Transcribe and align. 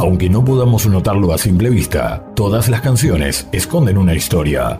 Aunque 0.00 0.30
no 0.30 0.44
podamos 0.44 0.86
notarlo 0.86 1.32
a 1.32 1.38
simple 1.38 1.70
vista, 1.70 2.24
todas 2.36 2.68
las 2.68 2.82
canciones 2.82 3.48
esconden 3.50 3.98
una 3.98 4.14
historia. 4.14 4.78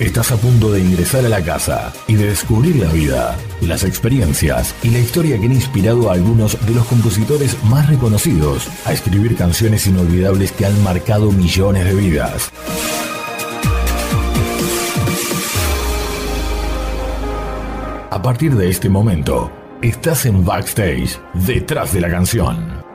Estás 0.00 0.32
a 0.32 0.36
punto 0.36 0.72
de 0.72 0.80
ingresar 0.80 1.24
a 1.24 1.28
la 1.28 1.40
casa 1.44 1.92
y 2.08 2.16
de 2.16 2.26
descubrir 2.26 2.74
la 2.74 2.92
vida, 2.92 3.36
las 3.60 3.84
experiencias 3.84 4.74
y 4.82 4.90
la 4.90 4.98
historia 4.98 5.38
que 5.38 5.46
han 5.46 5.52
inspirado 5.52 6.10
a 6.10 6.14
algunos 6.14 6.58
de 6.66 6.74
los 6.74 6.84
compositores 6.86 7.56
más 7.62 7.88
reconocidos 7.88 8.68
a 8.84 8.92
escribir 8.92 9.36
canciones 9.36 9.86
inolvidables 9.86 10.50
que 10.50 10.66
han 10.66 10.82
marcado 10.82 11.30
millones 11.30 11.84
de 11.84 11.94
vidas. 11.94 12.50
A 18.10 18.20
partir 18.20 18.56
de 18.56 18.68
este 18.68 18.88
momento, 18.88 19.52
estás 19.82 20.26
en 20.26 20.44
backstage, 20.44 21.20
detrás 21.34 21.92
de 21.92 22.00
la 22.00 22.10
canción. 22.10 22.91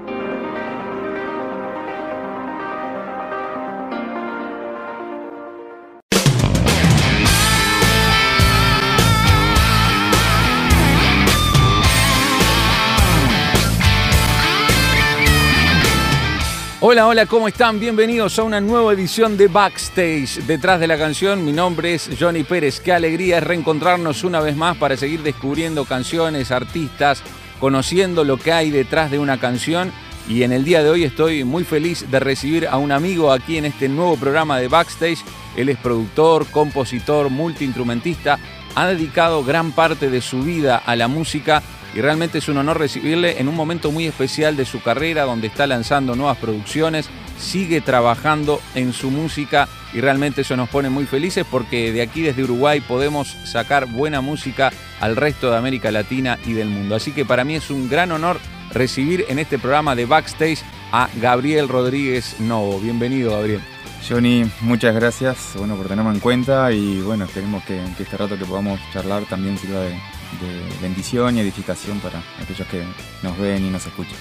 Hola, 16.90 17.06
hola, 17.06 17.26
¿cómo 17.26 17.50
están? 17.50 17.82
Bienvenidos 17.82 18.40
a 18.40 18.44
una 18.44 18.62
nueva 18.62 18.94
edición 18.94 19.36
de 19.36 19.50
Backstage. 19.50 20.46
Detrás 20.48 20.80
de 20.80 20.88
la 20.88 20.98
canción, 20.98 21.44
mi 21.44 21.52
nombre 21.52 21.94
es 21.94 22.10
Johnny 22.18 22.46
Pérez. 22.46 22.80
Qué 22.80 22.94
alegría 22.94 23.40
es 23.40 23.44
reencontrarnos 23.44 24.24
una 24.24 24.40
vez 24.40 24.56
más 24.56 24.78
para 24.78 24.96
seguir 24.96 25.22
descubriendo 25.22 25.84
canciones, 25.84 26.50
artistas, 26.50 27.22
conociendo 27.60 28.24
lo 28.24 28.38
que 28.38 28.54
hay 28.54 28.72
detrás 28.72 29.12
de 29.12 29.20
una 29.20 29.38
canción. 29.38 29.92
Y 30.30 30.44
en 30.44 30.54
el 30.54 30.64
día 30.64 30.82
de 30.82 30.90
hoy 30.90 31.04
estoy 31.04 31.44
muy 31.44 31.66
feliz 31.66 32.10
de 32.10 32.22
recibir 32.22 32.70
a 32.70 32.78
un 32.78 32.94
amigo 32.94 33.34
aquí 33.34 33.58
en 33.58 33.66
este 33.66 33.90
nuevo 33.90 34.16
programa 34.16 34.58
de 34.58 34.70
Backstage. 34.70 35.20
Él 35.58 35.68
es 35.68 35.78
productor, 35.80 36.48
compositor, 36.48 37.30
multiinstrumentista. 37.30 38.40
Ha 38.76 38.88
dedicado 38.88 39.44
gran 39.44 39.74
parte 39.74 40.10
de 40.10 40.22
su 40.22 40.42
vida 40.42 40.78
a 40.78 40.96
la 40.96 41.10
música 41.10 41.62
y 41.98 42.02
realmente 42.02 42.38
es 42.38 42.48
un 42.48 42.58
honor 42.58 42.78
recibirle 42.78 43.42
en 43.42 43.48
un 43.48 43.56
momento 43.56 43.92
muy 43.92 44.06
especial 44.06 44.56
de 44.56 44.66
su 44.66 44.84
carrera 44.84 45.24
donde 45.24 45.48
está 45.48 45.66
lanzando 45.66 46.16
nuevas 46.16 46.38
producciones, 46.38 47.10
sigue 47.40 47.82
trabajando 47.82 48.62
en 48.76 48.94
su 48.94 49.10
música 49.10 49.68
y 49.94 50.00
realmente 50.00 50.42
eso 50.42 50.56
nos 50.56 50.70
pone 50.70 50.92
muy 50.92 51.08
felices 51.08 51.44
porque 51.50 51.92
de 51.92 52.04
aquí 52.04 52.22
desde 52.22 52.44
Uruguay 52.44 52.82
podemos 52.82 53.30
sacar 53.46 53.88
buena 53.88 54.22
música 54.22 54.72
al 55.00 55.16
resto 55.16 55.50
de 55.50 55.58
América 55.58 55.90
Latina 55.90 56.38
y 56.46 56.54
del 56.54 56.68
mundo. 56.70 56.94
Así 56.94 57.14
que 57.14 57.26
para 57.26 57.44
mí 57.44 57.56
es 57.56 57.72
un 57.72 57.90
gran 57.90 58.12
honor 58.12 58.38
recibir 58.72 59.26
en 59.28 59.40
este 59.40 59.58
programa 59.58 59.96
de 59.96 60.06
Backstage 60.06 60.60
a 60.92 61.10
Gabriel 61.20 61.68
Rodríguez 61.68 62.40
Novo. 62.40 62.80
Bienvenido, 62.80 63.32
Gabriel. 63.32 63.77
Johnny, 64.08 64.50
muchas 64.62 64.96
gracias 64.96 65.54
bueno, 65.58 65.76
por 65.76 65.88
tenerme 65.88 66.12
en 66.12 66.20
cuenta 66.20 66.72
y 66.72 67.02
bueno, 67.02 67.26
esperemos 67.26 67.64
que, 67.64 67.82
este 68.00 68.18
rato 68.18 68.38
que 68.38 68.46
podamos 68.46 68.80
charlar 68.92 69.24
también 69.26 69.58
sirva 69.58 69.82
de, 69.82 69.90
de 69.90 70.82
bendición 70.82 71.38
y 71.38 71.42
edificación 71.42 72.00
para 72.00 72.22
aquellos 72.42 72.68
que 72.68 72.84
nos 73.24 73.38
ven 73.38 73.66
y 73.66 73.70
nos 73.70 73.86
escuchan. 73.86 74.18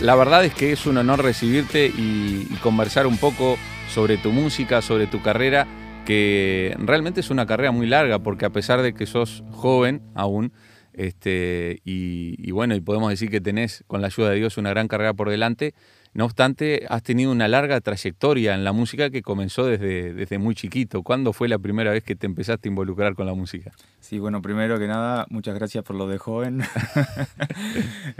La 0.00 0.14
verdad 0.14 0.44
es 0.44 0.52
que 0.52 0.72
es 0.72 0.84
un 0.86 0.98
honor 0.98 1.22
recibirte 1.22 1.86
y, 1.86 2.44
conversar 2.62 3.06
un 3.06 3.16
poco 3.16 3.56
sobre 3.88 4.18
tu 4.18 4.30
música, 4.30 4.82
sobre 4.82 5.06
tu 5.06 5.22
carrera, 5.22 5.66
que 6.04 6.76
realmente 6.78 7.20
es 7.20 7.30
una 7.30 7.46
carrera 7.46 7.70
muy 7.70 7.86
larga, 7.86 8.18
porque 8.18 8.44
a 8.44 8.50
pesar 8.50 8.82
de 8.82 8.92
que 8.92 9.06
sos 9.06 9.42
joven 9.52 10.02
aún, 10.14 10.52
este, 10.92 11.80
y, 11.84 12.50
bueno, 12.50 12.74
y 12.74 12.80
podemos 12.80 13.08
decir 13.08 13.30
que 13.30 13.40
tenés, 13.40 13.84
con 13.86 14.02
la 14.02 14.08
ayuda 14.08 14.30
de 14.30 14.36
Dios, 14.36 14.58
una 14.58 14.70
gran 14.70 14.86
carrera 14.86 15.14
por 15.14 15.30
delante, 15.30 15.74
no 16.16 16.24
obstante, 16.24 16.86
has 16.88 17.02
tenido 17.02 17.30
una 17.30 17.46
larga 17.46 17.78
trayectoria 17.82 18.54
en 18.54 18.64
la 18.64 18.72
música 18.72 19.10
que 19.10 19.20
comenzó 19.20 19.66
desde, 19.66 20.14
desde 20.14 20.38
muy 20.38 20.54
chiquito. 20.54 21.02
¿Cuándo 21.02 21.34
fue 21.34 21.46
la 21.46 21.58
primera 21.58 21.90
vez 21.90 22.02
que 22.04 22.16
te 22.16 22.24
empezaste 22.24 22.68
a 22.68 22.70
involucrar 22.70 23.14
con 23.14 23.26
la 23.26 23.34
música? 23.34 23.72
Sí, 24.00 24.18
bueno, 24.18 24.40
primero 24.40 24.78
que 24.78 24.86
nada, 24.86 25.26
muchas 25.28 25.54
gracias 25.54 25.84
por 25.84 25.94
lo 25.94 26.08
de 26.08 26.18
joven. 26.18 26.62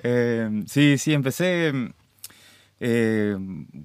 Eh, 0.02 0.64
sí, 0.66 0.98
sí, 0.98 1.12
empecé 1.12 1.72
eh, 2.80 3.36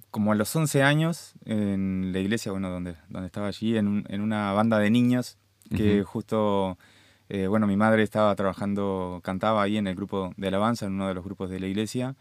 como 0.09 0.31
a 0.31 0.35
los 0.35 0.55
11 0.55 0.83
años 0.83 1.33
en 1.45 2.11
la 2.11 2.19
iglesia, 2.19 2.51
bueno, 2.51 2.69
donde, 2.69 2.95
donde 3.09 3.27
estaba 3.27 3.47
allí, 3.47 3.77
en, 3.77 4.05
en 4.09 4.21
una 4.21 4.51
banda 4.51 4.79
de 4.79 4.89
niños 4.89 5.37
que 5.75 6.03
justo... 6.03 6.77
Eh, 7.29 7.47
bueno, 7.47 7.65
mi 7.65 7.77
madre 7.77 8.03
estaba 8.03 8.35
trabajando, 8.35 9.21
cantaba 9.23 9.63
ahí 9.63 9.77
en 9.77 9.87
el 9.87 9.95
grupo 9.95 10.33
de 10.35 10.49
alabanza, 10.49 10.85
en 10.85 10.93
uno 10.93 11.07
de 11.07 11.13
los 11.13 11.23
grupos 11.23 11.49
de 11.49 11.61
la 11.61 11.67
iglesia, 11.67 12.15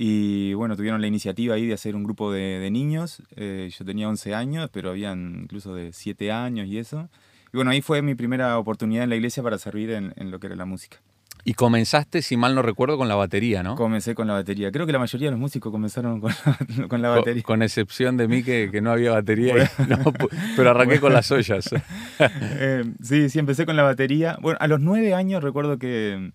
y 0.00 0.54
bueno, 0.54 0.76
tuvieron 0.76 1.00
la 1.00 1.08
iniciativa 1.08 1.56
ahí 1.56 1.66
de 1.66 1.74
hacer 1.74 1.96
un 1.96 2.04
grupo 2.04 2.30
de, 2.30 2.70
niños. 2.70 3.20
Eh, 3.34 3.68
yo 3.76 3.84
tenía 3.84 4.08
11 4.08 4.32
años, 4.32 4.70
pero 4.72 4.90
habían 4.90 5.40
incluso 5.42 5.74
de 5.74 5.92
7 5.92 6.30
años 6.30 6.68
y 6.68 6.78
eso. 6.78 7.08
Y 7.52 7.56
bueno, 7.56 7.72
ahí 7.72 7.82
fue 7.82 8.00
mi 8.00 8.14
primera 8.14 8.56
oportunidad 8.60 9.02
en 9.02 9.10
la 9.10 9.16
iglesia 9.16 9.42
para 9.42 9.58
servir 9.58 9.90
en, 9.90 10.30
lo 10.30 10.38
que 10.38 10.46
era 10.46 10.54
la 10.54 10.66
música. 10.66 10.98
Y 11.44 11.54
comenzaste, 11.54 12.22
si 12.22 12.36
mal 12.36 12.54
no 12.54 12.62
recuerdo, 12.62 12.96
con 12.96 13.08
la 13.08 13.16
batería, 13.16 13.64
¿no? 13.64 13.74
Comencé 13.74 14.14
con 14.14 14.28
la 14.28 14.34
batería. 14.34 14.70
Creo 14.70 14.86
que 14.86 14.92
la 14.92 15.00
mayoría 15.00 15.28
de 15.28 15.30
los 15.32 15.40
músicos 15.40 15.72
comenzaron 15.72 16.20
con 16.20 16.30
la, 16.30 16.86
con 16.88 17.02
la 17.02 17.08
batería. 17.08 17.42
Con, 17.42 17.62
excepción 17.62 18.16
de 18.16 18.28
mí, 18.28 18.44
que, 18.44 18.68
que 18.70 18.80
no 18.80 18.92
había 18.92 19.10
batería, 19.10 19.68
pero 20.56 20.70
arranqué 20.70 21.00
con 21.00 21.12
las 21.12 21.28
ollas. 21.32 21.70
Eh, 22.20 22.84
sí, 23.02 23.28
sí, 23.30 23.38
empecé 23.40 23.66
con 23.66 23.74
la 23.74 23.82
batería. 23.82 24.38
Bueno, 24.40 24.58
a 24.60 24.68
los 24.68 24.80
nueve 24.80 25.14
años 25.14 25.42
recuerdo 25.42 25.78
que 25.78 26.32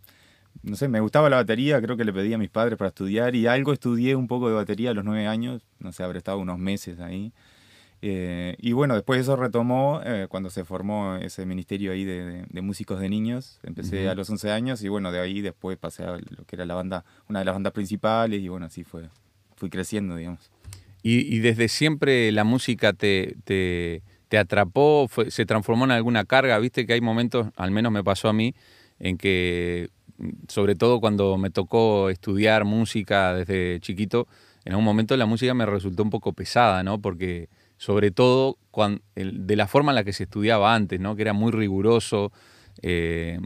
no 0.64 0.76
sé, 0.78 0.88
me 0.88 1.02
gustaba 1.02 1.30
la 1.30 1.36
batería, 1.38 1.82
creo 1.82 1.98
que 1.98 2.06
le 2.06 2.14
pedí 2.14 2.34
a 2.34 2.38
mis 2.38 2.50
padres 2.50 2.78
para 2.78 2.88
estudiar 2.88 3.36
y 3.36 3.48
algo 3.48 3.74
estudié 3.74 4.16
un 4.16 4.28
poco 4.28 4.48
de 4.48 4.56
batería 4.56 4.92
a 4.92 4.94
los 4.94 5.04
nueve 5.04 5.28
años, 5.28 5.62
no 5.80 5.92
sé, 5.92 6.04
habré 6.04 6.18
estado 6.18 6.40
unos 6.40 6.58
meses 6.58 7.00
ahí. 7.00 7.34
Eh, 8.06 8.56
y 8.60 8.74
bueno, 8.74 8.96
después 8.96 9.22
eso 9.22 9.38
retomó 9.38 10.02
eh, 10.04 10.28
cuando 10.30 10.50
se 10.50 10.66
formó 10.66 11.16
ese 11.16 11.46
ministerio 11.46 11.94
ahí 11.94 12.04
de, 12.04 12.46
músicos 12.62 13.00
de 13.00 13.08
niños. 13.08 13.60
Empecé 13.64 14.10
a 14.10 14.16
los 14.16 14.30
11 14.30 14.52
años 14.52 14.84
y 14.84 14.90
bueno, 14.90 15.12
de 15.12 15.22
ahí 15.22 15.40
después 15.40 15.78
pasé 15.78 16.04
a 16.04 16.18
lo 16.18 16.44
que 16.46 16.58
era 16.58 16.66
la 16.66 16.76
banda, 16.76 17.06
una 17.30 17.40
de 17.40 17.46
las 17.46 17.56
bandas 17.56 17.72
principales 17.72 18.42
y 18.42 18.50
bueno, 18.50 18.66
así 18.66 18.84
fue, 18.84 19.10
fui 19.56 19.70
creciendo, 19.70 20.16
digamos. 20.16 20.52
¿Y, 21.02 21.40
desde 21.40 21.68
siempre 21.68 22.32
la 22.32 22.46
música 22.46 22.94
te, 22.94 23.36
te, 23.44 24.02
te 24.30 24.38
atrapó, 24.38 25.10
se 25.28 25.46
transformó 25.46 25.84
en 25.84 25.92
alguna 25.92 26.24
carga? 26.24 26.58
Viste 26.60 26.86
que 26.86 26.94
hay 26.94 27.02
momentos, 27.02 27.48
al 27.58 27.72
menos 27.72 27.92
me 27.92 28.06
pasó 28.06 28.30
a 28.30 28.34
mí, 28.34 28.56
en 29.00 29.18
que 29.18 29.90
sobre 30.48 30.76
todo 30.76 31.00
cuando 31.00 31.38
me 31.38 31.50
tocó 31.50 32.10
estudiar 32.10 32.66
música 32.66 33.34
desde 33.34 33.80
chiquito, 33.80 34.28
en 34.66 34.76
un 34.76 34.84
momento 34.84 35.16
la 35.18 35.26
música 35.26 35.54
me 35.54 35.66
resultó 35.66 36.04
un 36.04 36.10
poco 36.10 36.34
pesada, 36.34 36.84
¿no? 36.84 37.02
Porque 37.02 37.50
sobre 37.78 38.12
todo 38.12 38.58
de 39.16 39.56
la 39.56 39.68
forma 39.68 39.92
en 39.92 39.96
la 39.96 40.04
que 40.04 40.14
se 40.14 40.24
estudiaba 40.24 40.74
antes, 40.74 41.00
¿no? 41.00 41.16
Que 41.16 41.24
era 41.24 41.34
muy 41.34 41.52
riguroso, 41.52 42.32
eh, 42.82 43.40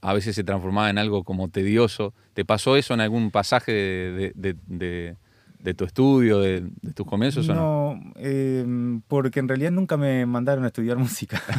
a 0.00 0.14
veces 0.14 0.34
se 0.34 0.44
transformaba 0.44 0.90
en 0.90 0.98
algo 0.98 1.24
como 1.24 1.48
tedioso. 1.48 2.14
¿Te 2.34 2.44
pasó 2.44 2.76
eso 2.76 2.94
en 2.94 3.00
algún 3.00 3.30
pasaje 3.30 3.72
de, 3.72 5.74
tu 5.74 5.84
estudio, 5.84 6.40
de, 6.40 6.70
tus 6.94 7.06
comienzos 7.06 7.46
no, 7.48 7.52
o 7.52 7.96
no? 7.96 8.12
Em, 8.16 9.02
porque 9.02 9.40
en 9.40 9.48
realidad 9.48 9.72
nunca 9.72 9.96
me 9.96 10.24
mandaron 10.26 10.64
a 10.64 10.68
estudiar 10.68 10.96
música. 10.98 11.40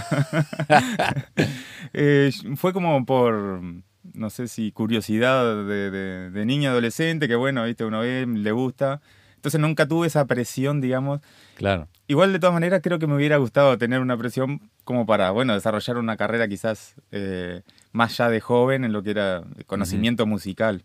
Eh, 1.93 2.31
fue 2.55 2.71
como 2.71 3.05
por 3.05 3.61
no 4.13 4.29
sé 4.29 4.47
si 4.47 4.71
curiosidad 4.71 5.65
de, 5.65 5.91
de, 6.31 6.45
niño 6.45 6.69
adolescente, 6.69 7.27
que 7.27 7.35
bueno, 7.35 7.63
viste, 7.65 7.85
uno 7.85 8.01
ve, 8.01 8.25
le 8.27 8.51
gusta. 8.51 9.01
Entonces 9.35 9.59
nunca 9.59 9.87
tuve 9.87 10.07
esa 10.07 10.25
presión, 10.25 10.81
digamos. 10.81 11.21
Claro. 11.55 11.87
Igual 12.07 12.33
de 12.33 12.39
todas 12.39 12.53
maneras 12.53 12.81
creo 12.83 12.99
que 12.99 13.07
me 13.07 13.15
hubiera 13.15 13.37
gustado 13.37 13.77
tener 13.77 14.01
una 14.01 14.17
presión 14.17 14.61
como 14.83 15.05
para, 15.05 15.31
bueno, 15.31 15.53
desarrollar 15.53 15.97
una 15.97 16.17
carrera 16.17 16.47
quizás 16.47 16.95
eh, 17.11 17.61
más 17.91 18.17
ya 18.17 18.29
de 18.29 18.39
joven 18.39 18.83
en 18.83 18.93
lo 18.93 19.01
que 19.01 19.11
era 19.11 19.43
conocimiento 19.65 20.25
musical. 20.25 20.83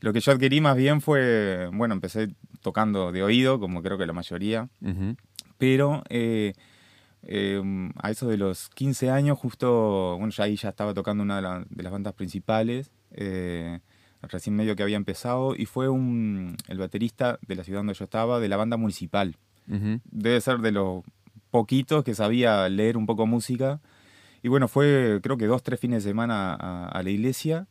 Lo 0.00 0.12
que 0.12 0.20
yo 0.20 0.32
adquirí 0.32 0.60
más 0.60 0.76
bien 0.76 1.00
fue, 1.00 1.68
bueno, 1.72 1.94
empecé 1.94 2.28
tocando 2.60 3.12
de 3.12 3.22
oído, 3.22 3.60
como 3.60 3.82
creo 3.82 3.98
que 3.98 4.06
la 4.06 4.12
mayoría, 4.12 4.68
pero 5.58 6.02
eh, 6.08 6.54
Em, 7.24 7.92
a 8.02 8.10
eso 8.10 8.26
de 8.26 8.36
los 8.36 8.68
15 8.70 9.10
años, 9.10 9.38
justo, 9.38 10.16
bueno, 10.18 10.30
ya 10.30 10.44
ahí 10.44 10.56
ya 10.56 10.70
estaba 10.70 10.92
tocando 10.92 11.22
una 11.22 11.36
de, 11.68 11.82
las 11.82 11.92
bandas 11.92 12.14
principales, 12.14 12.90
eh, 13.12 13.80
recién 14.22 14.56
medio 14.56 14.74
que 14.74 14.82
había 14.82 14.96
empezado, 14.96 15.54
y 15.54 15.66
fue 15.66 15.88
un, 15.88 16.56
el 16.68 16.78
baterista 16.78 17.38
de 17.46 17.56
la 17.56 17.64
ciudad 17.64 17.80
donde 17.80 17.94
yo 17.94 18.04
estaba, 18.04 18.40
de 18.40 18.48
la 18.48 18.56
banda 18.56 18.76
municipal. 18.76 19.36
Debe 20.10 20.40
ser 20.40 20.58
de 20.58 20.72
los 20.72 21.02
poquitos 21.50 22.02
que 22.02 22.14
sabía 22.14 22.68
leer 22.68 22.96
un 22.96 23.06
poco 23.06 23.26
música. 23.26 23.80
Y 24.42 24.48
bueno, 24.48 24.66
fue 24.66 25.20
creo 25.22 25.36
que 25.36 25.46
dos, 25.46 25.62
tres 25.62 25.78
fines 25.78 26.02
de 26.02 26.10
semana 26.10 26.54
a, 26.54 27.02
la 27.02 27.10
iglesia 27.10 27.68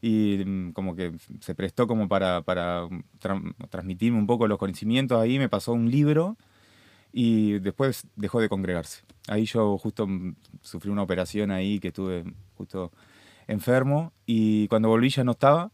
y 0.00 0.42
mm, 0.44 0.72
como 0.72 0.96
que 0.96 1.12
se 1.40 1.54
prestó 1.54 1.86
como 1.86 2.08
para, 2.08 2.42
para 2.42 2.88
transmitirme 3.68 4.18
un 4.18 4.26
poco 4.26 4.48
los 4.48 4.58
conocimientos 4.58 5.20
ahí, 5.20 5.38
me 5.38 5.50
pasó 5.50 5.74
un 5.74 5.90
libro 5.90 6.38
y 7.16 7.60
después 7.60 8.08
dejó 8.16 8.40
de 8.40 8.48
congregarse. 8.48 9.04
Ahí 9.28 9.44
yo 9.44 9.78
justo 9.78 10.08
sufrí 10.62 10.90
una 10.90 11.02
operación 11.02 11.52
ahí 11.52 11.78
que 11.78 11.88
estuve 11.88 12.24
justo 12.56 12.90
enfermo 13.46 14.12
y 14.26 14.66
cuando 14.66 14.88
volví 14.88 15.10
ya 15.10 15.22
no 15.22 15.30
estaba, 15.30 15.70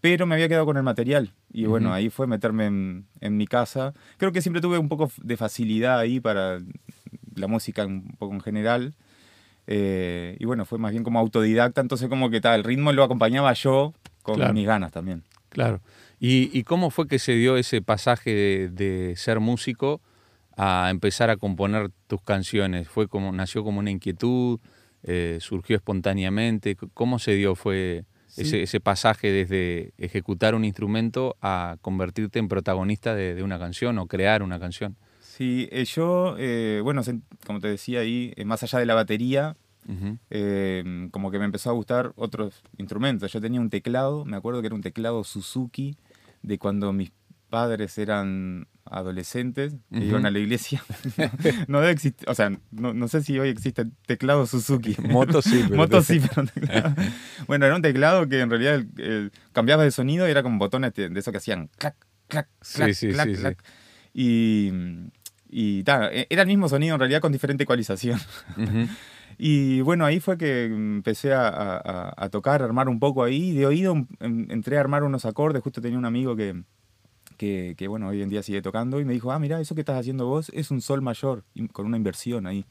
pero 0.00 0.24
me 0.24 0.34
había 0.34 0.48
quedado 0.48 0.64
con 0.64 0.78
el 0.78 0.82
material. 0.82 1.34
Y 1.52 1.66
bueno, 1.66 1.92
ahí 1.92 2.08
fue 2.08 2.26
meterme 2.26 2.66
en, 2.66 3.36
mi 3.36 3.46
casa. 3.46 3.92
Creo 4.16 4.32
que 4.32 4.40
siempre 4.40 4.62
tuve 4.62 4.78
un 4.78 4.88
poco 4.88 5.12
de 5.22 5.36
facilidad 5.36 5.98
ahí 5.98 6.20
para 6.20 6.58
la 7.34 7.46
música 7.48 7.84
un 7.84 8.16
poco 8.18 8.32
en 8.32 8.40
general. 8.40 8.94
Eh, 9.66 10.38
y 10.40 10.46
bueno, 10.46 10.64
fue 10.64 10.78
más 10.78 10.92
bien 10.92 11.04
como 11.04 11.18
autodidacta, 11.18 11.82
entonces 11.82 12.08
como 12.08 12.30
que 12.30 12.40
tal, 12.40 12.60
el 12.60 12.64
ritmo 12.64 12.92
lo 12.92 13.04
acompañaba 13.04 13.52
yo 13.52 13.92
con 14.22 14.54
mis 14.54 14.66
ganas 14.66 14.90
también. 14.90 15.22
Claro. 15.50 15.82
¿Y, 16.18 16.62
cómo 16.64 16.90
fue 16.90 17.06
que 17.06 17.18
se 17.18 17.32
dio 17.32 17.58
ese 17.58 17.82
pasaje 17.82 18.70
de, 18.70 19.14
ser 19.16 19.38
músico 19.38 20.00
a 20.58 20.90
empezar 20.90 21.30
a 21.30 21.36
componer 21.36 21.90
tus 22.08 22.20
canciones? 22.20 22.88
¿Fue 22.88 23.08
como, 23.08 23.32
nació 23.32 23.64
como 23.64 23.78
una 23.78 23.90
inquietud? 23.90 24.58
Eh, 25.04 25.38
¿Surgió 25.40 25.76
espontáneamente? 25.76 26.76
¿Cómo 26.92 27.20
se 27.20 27.34
dio? 27.34 27.54
¿Fue 27.54 28.04
ese, 28.36 28.80
pasaje 28.80 29.30
desde 29.30 29.92
ejecutar 29.96 30.54
un 30.54 30.64
instrumento 30.64 31.36
a 31.40 31.76
convertirte 31.80 32.40
en 32.40 32.48
protagonista 32.48 33.14
de, 33.14 33.42
una 33.42 33.58
canción 33.58 33.98
o 33.98 34.06
crear 34.06 34.42
una 34.42 34.58
canción? 34.58 34.96
Sí, 35.20 35.68
eh, 35.70 35.84
yo, 35.84 36.34
eh, 36.38 36.80
bueno, 36.82 37.02
como 37.46 37.60
te 37.60 37.68
decía 37.68 38.00
ahí, 38.00 38.34
más 38.44 38.64
allá 38.64 38.80
de 38.80 38.86
la 38.86 38.94
batería, 38.94 39.56
como 41.12 41.30
que 41.30 41.38
me 41.38 41.44
empezó 41.46 41.70
a 41.70 41.72
gustar 41.72 42.12
otros 42.16 42.62
instrumentos. 42.76 43.32
Yo 43.32 43.40
tenía 43.40 43.60
un 43.60 43.70
teclado, 43.70 44.24
me 44.24 44.36
acuerdo 44.36 44.60
que 44.60 44.66
era 44.66 44.74
un 44.74 44.82
teclado 44.82 45.22
Suzuki, 45.22 45.96
de 46.42 46.58
cuando 46.58 46.92
mis 46.92 47.12
padres 47.48 47.96
eran 47.98 48.66
adolescentes 48.90 49.74
que 49.92 50.04
iban 50.04 50.26
a 50.26 50.30
la 50.30 50.38
iglesia. 50.38 50.82
no, 51.68 51.80
debe 51.80 51.92
existir, 51.92 52.28
o 52.28 52.34
sea, 52.34 52.52
no, 52.70 53.08
sé 53.08 53.22
si 53.22 53.38
hoy 53.38 53.48
existe 53.48 53.86
teclado 54.06 54.46
Suzuki. 54.46 54.96
Moto 55.08 55.42
sí, 55.42 55.64
pero, 55.64 55.76
Moto 55.76 56.02
sí, 56.02 56.20
pero 56.20 56.48
Bueno, 57.46 57.66
era 57.66 57.76
un 57.76 57.82
teclado 57.82 58.28
que 58.28 58.40
en 58.40 58.50
realidad 58.50 58.84
cambiaba 59.52 59.84
de 59.84 59.90
sonido 59.90 60.26
y 60.26 60.30
era 60.30 60.42
con 60.42 60.58
botones 60.58 60.94
de, 60.94 61.10
eso 61.16 61.32
que 61.32 61.38
hacían 61.38 61.68
clac, 61.78 61.96
clac, 62.28 62.48
clac, 62.74 62.96
clac, 62.96 63.36
clac. 63.36 63.64
Y, 64.14 64.72
y 65.48 65.84
e, 65.86 66.26
era 66.30 66.42
el 66.42 66.48
mismo 66.48 66.68
sonido 66.68 66.94
en 66.94 67.00
realidad 67.00 67.20
con 67.20 67.32
diferente 67.32 67.64
ecualización. 67.64 68.18
Y 69.38 69.82
bueno, 69.82 70.04
ahí 70.04 70.18
fue 70.18 70.36
que 70.36 70.64
empecé 70.64 71.32
a, 71.32 72.28
tocar, 72.32 72.60
a 72.60 72.64
armar 72.64 72.88
un 72.88 72.98
poco 72.98 73.22
ahí. 73.22 73.52
De 73.52 73.66
oído 73.66 73.94
em, 74.18 74.50
entré 74.50 74.76
a 74.76 74.80
armar 74.80 75.04
unos 75.04 75.24
acordes. 75.24 75.62
Justo 75.62 75.80
tenía 75.80 75.96
un 75.96 76.04
amigo 76.04 76.34
que, 76.34 76.62
que, 77.38 77.86
bueno, 77.88 78.08
hoy 78.08 78.20
en 78.20 78.28
día 78.28 78.42
sigue 78.42 78.60
tocando, 78.60 79.00
y 79.00 79.04
me 79.04 79.14
dijo, 79.14 79.32
ah, 79.32 79.38
mira, 79.38 79.60
eso 79.60 79.74
que 79.74 79.80
estás 79.80 79.98
haciendo 79.98 80.26
vos 80.26 80.50
es 80.52 80.70
un 80.70 80.82
sol 80.82 81.00
mayor, 81.00 81.44
con 81.72 81.86
una 81.86 81.96
inversión 81.96 82.46
ahí. 82.46 82.66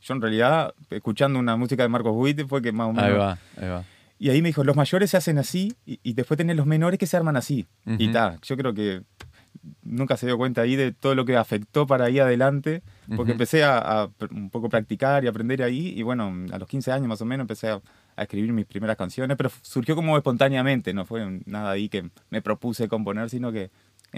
Yo 0.00 0.14
en 0.14 0.22
realidad, 0.22 0.74
escuchando 0.90 1.38
una 1.38 1.56
música 1.56 1.82
de 1.82 1.88
Marcos 1.88 2.12
Witt, 2.14 2.46
fue 2.46 2.62
que 2.62 2.72
más 2.72 2.88
o 2.88 2.92
menos... 2.92 3.10
Ahí 3.10 3.16
va, 3.16 3.38
ahí 3.56 3.68
va. 3.68 3.84
Y 4.18 4.30
ahí 4.30 4.40
me 4.40 4.48
dijo, 4.48 4.62
los 4.62 4.76
mayores 4.76 5.10
se 5.10 5.16
hacen 5.16 5.38
así, 5.38 5.74
y, 5.84 6.12
después 6.14 6.38
tenés 6.38 6.56
los 6.56 6.66
menores 6.66 6.98
que 6.98 7.06
se 7.06 7.16
arman 7.16 7.36
así. 7.36 7.66
Y 7.84 8.12
ta, 8.12 8.38
yo 8.42 8.56
creo 8.56 8.72
que 8.72 9.02
nunca 9.82 10.16
se 10.16 10.26
dio 10.26 10.38
cuenta 10.38 10.62
ahí 10.62 10.76
de 10.76 10.92
todo 10.92 11.14
lo 11.14 11.24
que 11.24 11.36
afectó 11.36 11.86
para 11.86 12.06
ahí 12.06 12.20
adelante, 12.20 12.82
porque 13.16 13.32
empecé 13.32 13.64
a, 13.64 14.08
un 14.30 14.50
poco 14.50 14.68
practicar 14.68 15.24
y 15.24 15.26
aprender 15.26 15.62
ahí, 15.62 15.92
y 15.96 16.02
bueno, 16.02 16.32
a 16.52 16.58
los 16.58 16.68
15 16.68 16.92
años 16.92 17.08
más 17.08 17.20
o 17.20 17.24
menos 17.24 17.44
empecé 17.44 17.68
a, 17.68 17.80
a, 18.16 18.22
escribir 18.22 18.52
mis 18.52 18.66
primeras 18.66 18.96
canciones, 18.96 19.36
pero 19.36 19.50
surgió 19.62 19.96
como 19.96 20.16
espontáneamente, 20.16 20.94
no 20.94 21.04
fue 21.04 21.40
nada 21.46 21.70
ahí 21.70 21.88
que 21.88 22.08
me 22.30 22.40
propuse 22.40 22.88
componer, 22.88 23.30
sino 23.30 23.50
que 23.52 23.70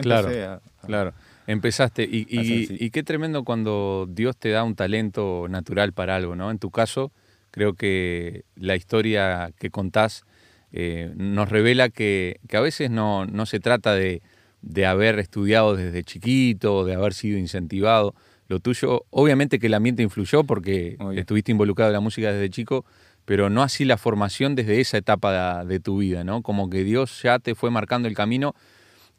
claro, 0.03 0.61
claro. 0.87 1.15
Empezaste. 1.47 2.03
Y, 2.03 2.27
y, 2.29 2.91
qué 2.91 3.03
tremendo 3.05 3.45
cuando 3.45 4.09
Dios 4.11 4.37
te 4.37 4.51
da 4.51 4.65
un 4.65 4.75
talento 4.75 5.47
natural 5.49 5.93
para 5.93 6.17
algo, 6.17 6.35
¿no? 6.35 6.51
En 6.51 6.59
tu 6.59 6.71
caso, 6.71 7.13
creo 7.53 7.75
que 7.75 8.45
la 8.57 8.75
historia 8.75 9.53
que 9.59 9.71
contás 9.71 10.25
eh, 10.73 11.13
nos 11.17 11.49
revela 11.49 11.89
que, 11.89 12.41
a 12.53 12.61
veces 12.61 12.91
no, 12.91 13.27
no 13.27 13.47
se 13.47 13.61
trata 13.61 13.95
de, 13.95 14.23
haber 14.87 15.19
estudiado 15.21 15.77
desde 15.77 16.03
chiquito, 16.03 16.85
de 16.85 16.95
haber 16.95 17.15
sido 17.15 17.39
incentivado. 17.39 18.15
Lo 18.49 18.59
tuyo, 18.61 19.05
obviamente 19.11 19.59
que 19.59 19.69
el 19.69 19.75
ambiente 19.75 20.03
influyó 20.03 20.45
porque 20.45 20.99
estuviste 21.15 21.53
involucrado 21.53 21.91
en 21.91 21.95
la 21.95 22.01
música 22.01 22.33
desde 22.33 22.51
chico, 22.51 22.85
pero 23.25 23.51
no 23.51 23.63
así 23.63 23.85
la 23.85 23.97
formación 23.97 24.55
desde 24.55 24.81
esa 24.81 24.99
etapa 24.99 25.63
de, 25.65 25.67
de 25.67 25.81
tu 25.81 25.99
vida, 25.99 26.25
¿no? 26.25 26.43
Como 26.43 26.69
que 26.69 26.85
Dios 26.85 27.23
ya 27.23 27.39
te 27.39 27.55
fue 27.55 27.71
marcando 27.71 28.09
el 28.09 28.15
camino 28.15 28.55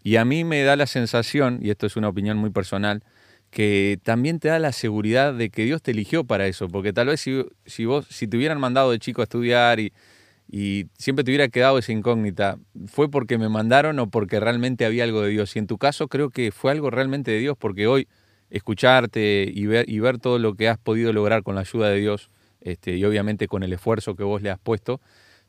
y 0.08 0.16
a 0.16 0.24
mí 0.24 0.46
me 0.46 0.64
da 0.64 0.78
la 0.78 0.88
sensación, 0.88 1.60
y 1.62 1.70
esto 1.70 1.86
es 1.86 1.98
una 1.98 2.08
opinión 2.08 2.38
muy 2.38 2.50
personal, 2.50 3.04
que 3.50 4.00
también 4.04 4.40
te 4.40 4.48
da 4.48 4.58
la 4.58 4.72
seguridad 4.72 5.34
de 5.34 5.50
que 5.50 5.66
Dios 5.66 5.82
te 5.82 5.92
eligió 5.92 6.24
para 6.24 6.48
eso, 6.48 6.70
porque 6.70 6.94
tal 6.94 7.08
vez 7.08 7.20
si, 7.20 7.44
si 7.66 7.84
vos, 7.84 8.08
si 8.10 8.26
te 8.26 8.38
hubieran 8.38 8.58
mandado 8.58 8.90
de 8.92 9.00
chico 9.00 9.20
a 9.20 9.26
estudiar 9.26 9.82
y, 9.82 9.92
y 10.50 10.86
siempre 10.98 11.26
te 11.26 11.32
hubiera 11.32 11.50
quedado 11.50 11.78
esa 11.78 11.92
incógnita, 11.92 12.58
¿fue 12.86 13.12
porque 13.12 13.38
me 13.38 13.50
mandaron 13.50 14.00
o 14.00 14.10
porque 14.10 14.40
realmente 14.40 14.86
había 14.86 15.04
algo 15.04 15.24
de 15.24 15.30
Dios? 15.32 15.54
Y 15.58 15.60
en 15.60 15.68
tu 15.68 15.78
caso 15.78 16.08
creo 16.08 16.30
que 16.30 16.54
fue 16.54 16.72
algo 16.72 16.90
realmente 16.90 17.32
de 17.32 17.40
Dios, 17.40 17.58
porque 17.60 17.88
hoy 17.88 18.08
escucharte 18.50 19.52
y 19.54 19.66
ver, 19.66 19.90
y 19.90 20.00
ver 20.00 20.20
todo 20.20 20.40
lo 20.40 20.54
que 20.54 20.70
has 20.70 20.78
podido 20.78 21.12
lograr 21.12 21.44
con 21.44 21.56
la 21.56 21.62
ayuda 21.62 21.90
de 21.90 22.00
Dios, 22.00 22.30
este, 22.62 22.96
y 22.96 23.04
obviamente 23.04 23.50
con 23.50 23.62
el 23.62 23.74
esfuerzo 23.74 24.16
que 24.16 24.24
vos 24.24 24.42
le 24.42 24.52
has 24.52 24.60
puesto, 24.60 25.02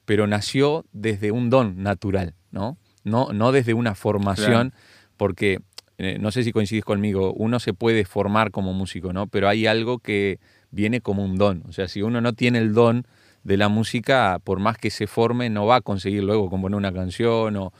pero 0.05 0.27
nació 0.27 0.85
desde 0.91 1.31
un 1.31 1.49
don 1.49 1.81
natural, 1.81 2.35
¿no? 2.51 2.77
No, 3.09 3.33
no 3.33 3.53
desde 3.53 3.75
una 3.75 3.95
formación, 3.95 4.73
porque 5.17 5.61
eh, 5.99 6.17
no 6.21 6.31
sé 6.31 6.45
si 6.45 6.53
coincidís 6.53 6.85
conmigo, 6.85 7.33
uno 7.33 7.59
se 7.59 7.75
puede 7.75 8.05
formar 8.05 8.53
como 8.53 8.73
músico, 8.73 9.13
¿no? 9.13 9.27
Pero 9.27 9.49
hay 9.49 9.67
algo 9.67 9.99
que 9.99 10.39
viene 10.71 11.01
como 11.01 11.25
un 11.25 11.37
don. 11.37 11.65
O 11.69 11.73
sea, 11.73 11.89
si 11.89 12.03
uno 12.03 12.21
no 12.21 12.33
tiene 12.35 12.59
el 12.59 12.73
don 12.73 13.05
de 13.43 13.57
la 13.57 13.69
música, 13.69 14.41
por 14.45 14.61
más 14.61 14.79
que 14.79 14.91
se 14.91 15.09
forme, 15.09 15.51
no 15.51 15.67
va 15.67 15.77
a 15.77 15.81
conseguir 15.81 16.23
luego 16.23 16.51
componer 16.51 16.77
una 16.77 16.93
canción 16.93 17.57
o, 17.57 17.73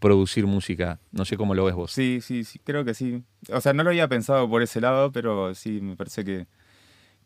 producir 0.00 0.46
música. 0.46 1.00
No 1.10 1.26
sé 1.26 1.36
cómo 1.36 1.54
lo 1.54 1.66
ves 1.66 1.74
vos. 1.74 1.92
Sí, 1.92 2.20
sí, 2.22 2.44
sí, 2.44 2.58
creo 2.58 2.82
que 2.82 2.94
sí. 2.94 3.24
O 3.52 3.60
sea, 3.60 3.74
no 3.74 3.82
lo 3.82 3.90
había 3.90 4.08
pensado 4.08 4.48
por 4.48 4.62
ese 4.62 4.80
lado, 4.80 5.12
pero 5.12 5.54
sí, 5.54 5.80
me 5.82 5.96
parece 5.96 6.24
que, 6.24 6.46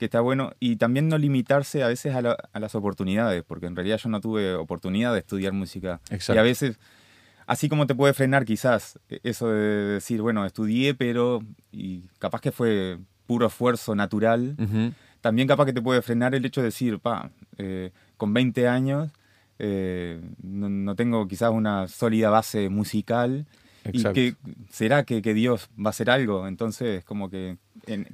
está 0.00 0.20
bueno. 0.20 0.52
Y 0.58 0.74
también 0.76 1.08
no 1.08 1.16
limitarse 1.16 1.84
a 1.84 1.88
veces 1.88 2.14
a, 2.14 2.36
a, 2.52 2.60
las 2.60 2.74
oportunidades, 2.74 3.44
porque 3.44 3.66
en 3.66 3.76
realidad 3.76 3.98
yo 3.98 4.08
no 4.08 4.20
tuve 4.20 4.54
oportunidad 4.54 5.12
de 5.12 5.20
estudiar 5.20 5.52
música. 5.52 6.00
Exacto. 6.10 6.34
Y 6.34 6.38
a 6.38 6.42
veces 6.42 6.78
Así 7.46 7.68
como 7.68 7.86
te 7.86 7.94
puede 7.94 8.12
frenar 8.12 8.44
quizás 8.44 8.98
e-, 9.08 9.20
eso 9.22 9.48
de 9.48 9.84
decir, 9.94 10.20
bueno, 10.22 10.44
estudié, 10.44 10.94
pero 10.94 11.42
y 11.72 12.02
capaz 12.18 12.40
que 12.40 12.52
fue 12.52 12.98
puro 13.26 13.46
esfuerzo 13.46 13.94
natural, 13.94 14.56
también 15.20 15.48
capaz 15.48 15.66
que 15.66 15.72
te 15.72 15.82
puede 15.82 16.02
frenar 16.02 16.34
el 16.34 16.44
hecho 16.44 16.60
de 16.60 16.66
decir, 16.66 17.00
pa, 17.00 17.30
eh, 17.58 17.90
con 18.16 18.32
20 18.32 18.68
años 18.68 19.10
eh, 19.58 20.20
no, 20.42 20.94
tengo 20.94 21.26
quizás 21.28 21.50
una 21.50 21.88
sólida 21.88 22.30
base 22.30 22.68
musical. 22.68 23.46
Y 23.92 24.02
que 24.02 24.34
será 24.68 25.04
que, 25.04 25.20
Dios 25.20 25.68
va 25.78 25.86
a 25.86 25.90
hacer 25.90 26.10
algo. 26.10 26.48
Entonces, 26.48 27.04
como 27.04 27.30
que 27.30 27.56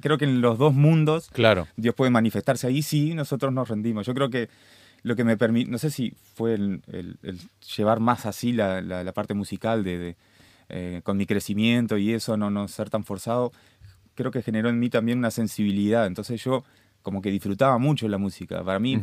creo 0.01 0.19
que 0.19 0.25
en 0.25 0.39
los 0.39 0.59
dos 0.59 0.73
mundos 0.73 1.29
claro. 1.31 1.67
Dios 1.77 1.95
puede 1.95 2.11
manifestarse 2.11 2.67
ahí, 2.67 2.83
sí, 2.83 3.15
nosotros 3.15 3.51
nos 3.51 3.69
rendimos. 3.69 4.05
Yo 4.05 4.13
creo 4.13 4.29
que 4.29 4.49
lo 5.03 5.15
que 5.15 5.23
me 5.23 5.37
permite, 5.37 5.69
no 5.69 5.77
sé 5.77 5.91
si 5.91 6.15
fue 6.33 6.53
el, 6.53 6.81
llevar 7.75 7.99
más 7.99 8.25
así 8.25 8.53
la, 8.53 8.81
la, 8.81 9.11
parte 9.11 9.33
musical 9.33 9.83
de, 9.83 10.15
eh, 10.69 11.01
con 11.03 11.17
mi 11.17 11.25
crecimiento 11.25 11.97
y 11.97 12.13
eso, 12.13 12.37
no, 12.37 12.49
no 12.49 12.67
ser 12.69 12.89
tan 12.89 13.03
forzado, 13.03 13.51
creo 14.15 14.31
que 14.31 14.41
generó 14.41 14.69
en 14.69 14.79
mí 14.79 14.89
también 14.89 15.17
una 15.17 15.31
sensibilidad. 15.31 16.07
Entonces 16.07 16.41
yo 16.43 16.63
como 17.01 17.21
que 17.21 17.31
disfrutaba 17.31 17.77
mucho 17.77 18.07
la 18.07 18.17
música. 18.17 18.63
Para 18.63 18.79
mí, 18.79 18.93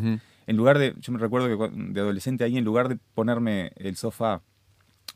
en 0.47 0.57
lugar 0.57 0.79
de, 0.79 0.95
yo 1.01 1.13
me 1.13 1.19
recuerdo 1.19 1.49
que 1.49 1.77
de 1.77 2.01
adolescente 2.01 2.45
ahí, 2.45 2.57
en 2.57 2.65
lugar 2.65 2.89
de 2.89 2.99
ponerme 3.15 3.73
el 3.77 3.97
sofá 3.97 4.41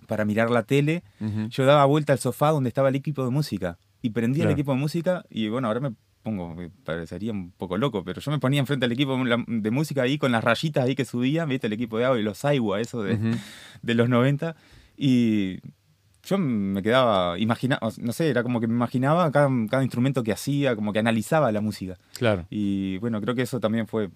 para 0.06 0.26
mirar 0.26 0.50
la 0.50 0.64
tele, 0.64 1.02
yo 1.48 1.64
daba 1.64 1.86
vuelta 1.86 2.12
al 2.12 2.18
sofá 2.18 2.50
donde 2.50 2.68
estaba 2.68 2.90
el 2.90 2.94
equipo 2.94 3.24
de 3.24 3.30
música 3.30 3.78
y 4.02 4.10
prendía 4.10 4.44
el 4.44 4.50
equipo 4.50 4.72
de 4.72 4.78
música 4.78 5.24
y 5.30 5.48
bueno, 5.48 5.68
ahora 5.68 5.80
me 5.80 5.94
pongo, 6.24 6.54
me 6.54 6.70
parecería 6.70 7.30
un 7.30 7.52
poco 7.52 7.78
loco, 7.78 8.02
pero 8.02 8.20
yo 8.20 8.32
me 8.32 8.40
ponía 8.40 8.58
enfrente 8.58 8.86
al 8.86 8.92
equipo 8.92 9.16
de 9.46 9.70
música 9.70 10.02
ahí 10.02 10.18
con 10.18 10.32
las 10.32 10.42
rayitas 10.42 10.84
ahí 10.84 10.96
que 10.96 11.04
subía, 11.04 11.44
viste, 11.44 11.68
el 11.68 11.72
equipo 11.74 11.98
de 11.98 12.06
agua 12.06 12.18
y 12.18 12.22
los 12.22 12.44
Aiwa, 12.44 12.80
eso 12.80 13.02
de, 13.02 13.36
de 13.82 13.94
los 13.94 14.08
90, 14.08 14.56
y 14.96 15.58
yo 16.24 16.38
me 16.38 16.82
quedaba 16.82 17.38
imaginando, 17.38 17.92
no 17.98 18.12
sé, 18.12 18.30
era 18.30 18.42
como 18.42 18.60
que 18.60 18.66
me 18.66 18.74
imaginaba 18.74 19.30
cada, 19.30 19.48
cada, 19.68 19.82
instrumento 19.82 20.24
que 20.24 20.32
hacía, 20.32 20.74
como 20.74 20.92
que 20.92 20.98
analizaba 20.98 21.52
la 21.52 21.60
música. 21.60 21.98
Claro. 22.14 22.46
Y 22.50 22.98
bueno, 22.98 23.20
creo 23.20 23.34
que 23.34 23.42
eso 23.42 23.60
también 23.60 23.86
fue 23.86 24.10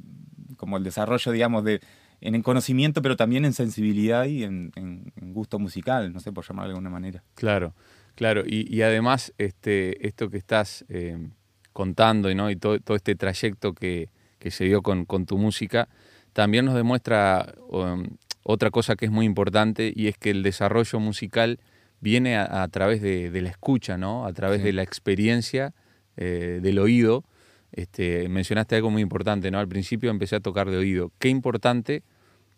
como 0.57 0.79
el 0.79 0.85
desarrollo, 0.85 1.31
digamos, 1.31 1.65
de 1.65 1.81
en 2.21 2.43
conocimiento, 2.43 3.03
pero 3.03 3.17
también 3.17 3.45
en 3.45 3.53
sensibilidad 3.53 4.25
y 4.25 4.45
en, 4.45 4.73
gusto 5.17 5.59
musical, 5.59 6.13
no 6.13 6.21
sé, 6.21 6.33
por 6.33 6.45
llamarlo 6.45 6.71
de 6.71 6.73
alguna 6.75 6.91
manera. 6.91 7.23
Claro, 7.35 7.75
claro. 8.15 8.43
Y, 8.47 8.83
además, 8.83 9.33
este, 9.39 10.07
esto 10.07 10.31
que 10.31 10.39
estás 10.39 10.85
eh, 10.89 11.29
contando 11.79 12.35
¿no? 12.35 12.51
y 12.51 12.57
todo, 12.57 12.81
todo 12.81 12.97
este 12.97 13.15
trayecto 13.15 13.73
que, 13.73 14.09
se 14.51 14.65
dio 14.65 14.83
con, 14.83 15.07
tu 15.27 15.39
música, 15.39 15.89
también 16.33 16.65
nos 16.65 16.75
demuestra 16.75 17.55
um, 17.69 18.03
otra 18.43 18.73
cosa 18.73 18.97
que 18.97 19.05
es 19.05 19.13
muy 19.13 19.25
importante 19.25 19.93
y 19.95 20.09
es 20.09 20.19
que 20.19 20.31
el 20.31 20.43
desarrollo 20.43 20.99
musical 20.99 21.61
viene 22.01 22.37
a, 22.37 22.67
través 22.67 23.01
de, 23.01 23.31
la 23.41 23.49
escucha, 23.49 23.97
¿no? 23.97 24.27
a 24.27 24.33
través 24.33 24.65
de 24.65 24.73
la 24.73 24.83
experiencia 24.83 25.73
eh, 26.17 26.59
del 26.61 26.81
oído. 26.81 27.23
Este, 27.71 28.29
mencionaste 28.29 28.75
algo 28.75 28.91
muy 28.91 29.03
importante, 29.03 29.53
¿no? 29.53 29.61
Al 29.61 29.69
principio 29.69 30.11
empecé 30.11 30.35
a 30.35 30.41
tocar 30.41 30.71
de 30.71 30.79
oído. 30.79 31.13
Qué 31.21 31.29
importante 31.29 32.03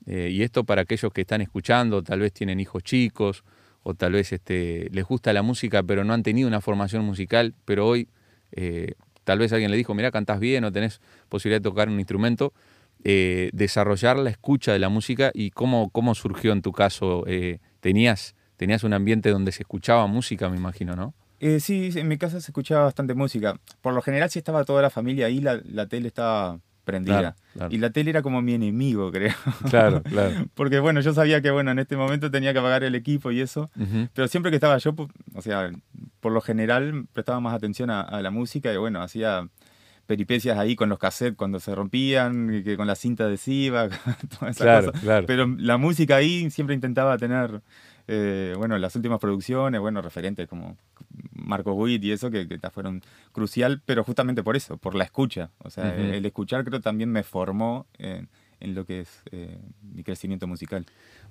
eh, 0.07 0.31
y 0.33 0.43
esto 0.45 0.65
para 0.65 0.83
aquellos 0.83 1.13
que 1.13 1.21
están 1.21 1.43
escuchando, 1.43 2.03
tal 2.03 2.21
vez 2.21 2.33
tienen 2.33 2.59
hijos 2.59 2.83
chicos, 2.85 3.45
o 3.83 3.93
tal 3.93 4.13
vez 4.13 4.33
este, 4.33 4.89
les 4.93 5.05
gusta 5.05 5.35
la 5.35 5.43
música, 5.43 5.83
pero 5.83 6.05
no 6.05 6.15
han 6.15 6.23
tenido 6.23 6.49
una 6.49 6.63
formación 6.63 7.05
musical, 7.05 7.55
pero 7.67 7.87
hoy 7.87 8.09
eh, 8.53 8.95
tal 9.31 9.39
vez 9.39 9.53
alguien 9.53 9.71
le 9.71 9.77
dijo, 9.77 9.95
mira, 9.95 10.11
cantás 10.11 10.41
bien 10.41 10.65
o 10.65 10.73
tenés 10.73 11.01
posibilidad 11.29 11.61
de 11.61 11.63
tocar 11.63 11.89
un 11.89 12.01
instrumento, 12.01 12.53
eh, 13.05 13.49
desarrollar 13.53 14.19
la 14.19 14.29
escucha 14.29 14.73
de 14.73 14.81
la 14.81 14.89
música 14.89 15.31
y 15.33 15.51
cómo, 15.51 15.91
cómo 15.91 16.17
surgió 16.17 16.51
en 16.53 16.63
tu 16.63 16.73
caso. 16.73 17.25
¿tenías, 17.79 18.35
¿Tenías 18.57 18.83
un 18.83 18.93
ambiente 18.93 19.31
donde 19.31 19.53
se 19.53 19.63
escuchaba 19.63 20.09
música, 20.09 20.49
me 20.49 20.57
imagino, 20.57 20.97
no? 20.97 21.15
sí, 21.61 21.91
en 21.95 22.09
mi 22.09 22.19
casa 22.19 22.41
se 22.41 22.51
escuchaba 22.51 22.87
bastante 22.87 23.15
música. 23.15 23.55
Por 23.83 23.95
lo 23.95 24.03
general, 24.03 24.31
si 24.31 24.41
estaba 24.41 24.65
toda 24.65 24.83
la 24.83 24.91
familia 24.91 25.27
ahí, 25.27 25.41
la, 25.41 25.61
la 25.65 25.87
tele 25.87 26.09
estaba 26.09 26.59
prendida. 26.91 27.37
Y 27.71 27.79
la 27.79 27.91
tele 27.91 28.11
era 28.11 28.23
como 28.23 28.43
mi 28.43 28.55
enemigo, 28.55 29.11
creo. 29.13 29.35
Claro, 29.69 30.03
claro. 30.03 30.47
Porque 30.55 30.81
bueno, 30.81 31.01
yo 31.01 31.15
sabía 31.15 31.41
que 31.41 31.51
bueno, 31.51 31.71
en 31.71 31.79
este 31.79 31.97
momento 31.97 32.31
tenía 32.31 32.53
que 32.53 32.59
apagar 32.59 32.85
el 32.85 32.95
equipo 32.95 33.31
y 33.31 33.41
eso. 33.41 33.71
Pero 34.13 34.29
siempre 34.29 34.51
que 34.51 34.57
estaba 34.57 34.79
yo, 34.79 34.95
o 35.35 35.43
sea, 35.43 35.71
por 36.21 36.33
lo 36.33 36.41
general 36.41 37.07
prestaba 37.13 37.41
más 37.41 37.55
atención 37.55 37.91
a, 37.91 38.21
la 38.23 38.31
música 38.31 38.73
y 38.73 38.77
bueno, 38.77 39.03
hacía 39.03 39.49
peripecias 40.07 40.59
ahí 40.59 40.77
con 40.77 40.89
los 40.89 40.99
cassettes 40.99 41.37
cuando 41.37 41.61
se 41.61 41.75
rompían, 41.75 42.63
que 42.65 42.77
con 42.77 42.87
la 42.87 42.97
cinta 42.97 43.25
adhesiva, 43.25 43.89
toda 44.39 44.51
esa 44.51 44.65
claro, 44.65 44.93
cosa. 44.93 45.01
Claro. 45.01 45.27
Pero 45.27 45.47
la 45.59 45.77
música 45.77 46.17
ahí 46.17 46.51
siempre 46.51 46.75
intentaba 46.75 47.17
tener, 47.17 47.63
eh, 48.09 48.55
bueno, 48.59 48.77
las 48.79 48.95
últimas 48.97 49.21
producciones, 49.21 49.81
bueno, 49.81 50.03
referentes 50.03 50.49
como 50.49 50.77
Marco 51.33 51.73
Witt 51.75 52.03
y 52.05 52.13
eso, 52.13 52.31
que, 52.31 52.49
que 52.49 52.59
fueron 52.71 53.03
crucial, 53.33 53.83
pero 53.85 54.05
justamente 54.05 54.43
por 54.43 54.57
eso, 54.57 54.77
por 54.79 54.95
la 54.95 55.05
escucha. 55.05 55.51
O 55.59 55.71
sea, 55.71 55.95
el 55.95 56.25
escuchar 56.25 56.65
creo 56.65 56.81
también 56.81 57.11
me 57.11 57.23
formó 57.23 57.87
en, 57.99 58.29
lo 58.61 58.85
que 58.85 59.01
es 59.01 59.23
eh, 59.31 59.59
mi 59.83 60.03
crecimiento 60.03 60.47
musical. 60.47 60.87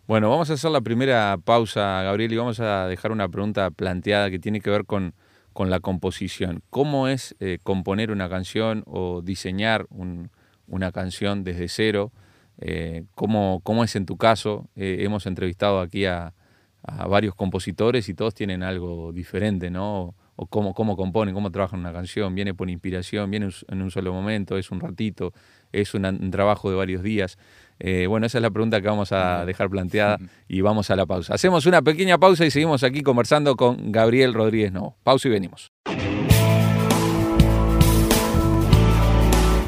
Bueno, 0.10 0.32
vamos 0.32 0.50
a 0.50 0.54
hacer 0.54 0.72
la 0.72 0.82
primera 0.82 1.38
pausa, 1.38 2.02
Gabriel, 2.02 2.34
y 2.34 2.38
vamos 2.38 2.60
a 2.60 2.88
dejar 2.88 3.12
una 3.12 3.30
pregunta 3.30 3.70
planteada 3.70 4.32
que 4.32 4.40
tiene 4.40 4.60
que 4.60 4.72
ver 4.72 4.86
con, 4.86 5.14
con 5.54 5.70
la 5.70 5.82
composición. 5.82 6.64
¿Cómo 6.72 7.08
es 7.08 7.36
eh, 7.40 7.60
componer 7.62 8.10
una 8.10 8.28
canción 8.28 8.84
o 8.88 9.22
diseñar 9.22 9.86
una 10.66 10.92
canción 10.92 11.44
desde 11.44 11.68
cero? 11.68 12.12
Eh, 12.58 13.04
¿cómo, 13.14 13.62
¿cómo, 13.62 13.84
es 13.84 13.96
en 13.96 14.08
tu 14.08 14.18
caso? 14.18 14.68
hemos 14.76 15.28
entrevistado 15.28 15.80
aquí 15.80 16.06
a, 16.06 16.34
varios 17.08 17.36
compositores 17.36 18.10
y 18.10 18.16
todos 18.16 18.34
tienen 18.34 18.64
algo 18.64 19.12
diferente, 19.12 19.70
¿no? 19.70 20.16
O 20.38 20.48
cómo, 20.48 20.74
cómo 20.74 20.96
componen, 20.96 21.36
cómo 21.36 21.52
trabajan 21.52 21.82
una 21.82 21.92
canción, 21.92 22.34
viene 22.34 22.54
por 22.56 22.70
inspiración, 22.70 23.30
viene 23.30 23.50
en 23.68 23.82
un 23.82 23.92
solo 23.92 24.14
momento, 24.14 24.58
es 24.58 24.72
un 24.72 24.80
ratito, 24.80 25.34
es 25.72 25.94
un, 25.94 26.32
trabajo 26.32 26.70
de 26.72 26.78
varios 26.78 27.04
días. 27.04 27.38
Eh, 27.80 28.08
bueno, 28.08 28.26
esa 28.26 28.38
es 28.38 28.42
la 28.42 28.52
pregunta 28.52 28.82
que 28.82 28.88
vamos 28.88 29.12
a 29.12 29.46
dejar 29.46 29.70
planteada 29.70 30.20
y 30.48 30.62
vamos 30.62 30.90
a 30.92 30.96
la 30.96 31.06
pausa. 31.06 31.34
Hacemos 31.34 31.66
una 31.66 31.82
pequeña 31.82 32.18
pausa 32.18 32.46
y 32.46 32.52
seguimos 32.52 32.84
aquí 32.84 33.02
conversando 33.02 33.56
con 33.56 33.92
Gabriel 33.92 34.34
Rodríguez 34.34 34.72
No. 34.72 34.98
Pausa 35.04 35.30
y 35.30 35.32
venimos. 35.32 35.72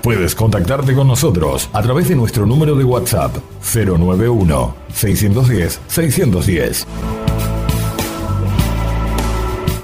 Puedes 0.03 0.33
contactarte 0.33 0.95
con 0.95 1.07
nosotros 1.07 1.69
a 1.73 1.81
través 1.83 2.09
de 2.09 2.15
nuestro 2.15 2.47
número 2.47 2.75
de 2.75 2.83
WhatsApp 2.83 3.35
091 3.61 4.75
610 4.91 5.79
610. 5.87 6.87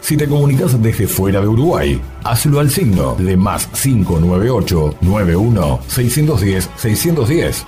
Si 0.08 0.16
te 0.16 0.26
comunicas 0.26 0.82
desde 0.82 1.06
fuera 1.06 1.42
de 1.42 1.50
Uruguay, 1.50 2.02
hazlo 2.24 2.62
al 2.62 2.70
signo 2.70 3.16
de 3.16 3.36
más 3.36 3.68
598 3.68 5.00
91 5.02 5.80
610 5.86 6.70
610. 6.78 7.66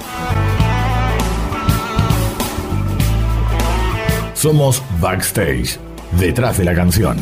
Somos 4.35 4.81
Backstage, 5.01 5.77
detrás 6.17 6.57
de 6.57 6.63
la 6.63 6.73
canción. 6.73 7.17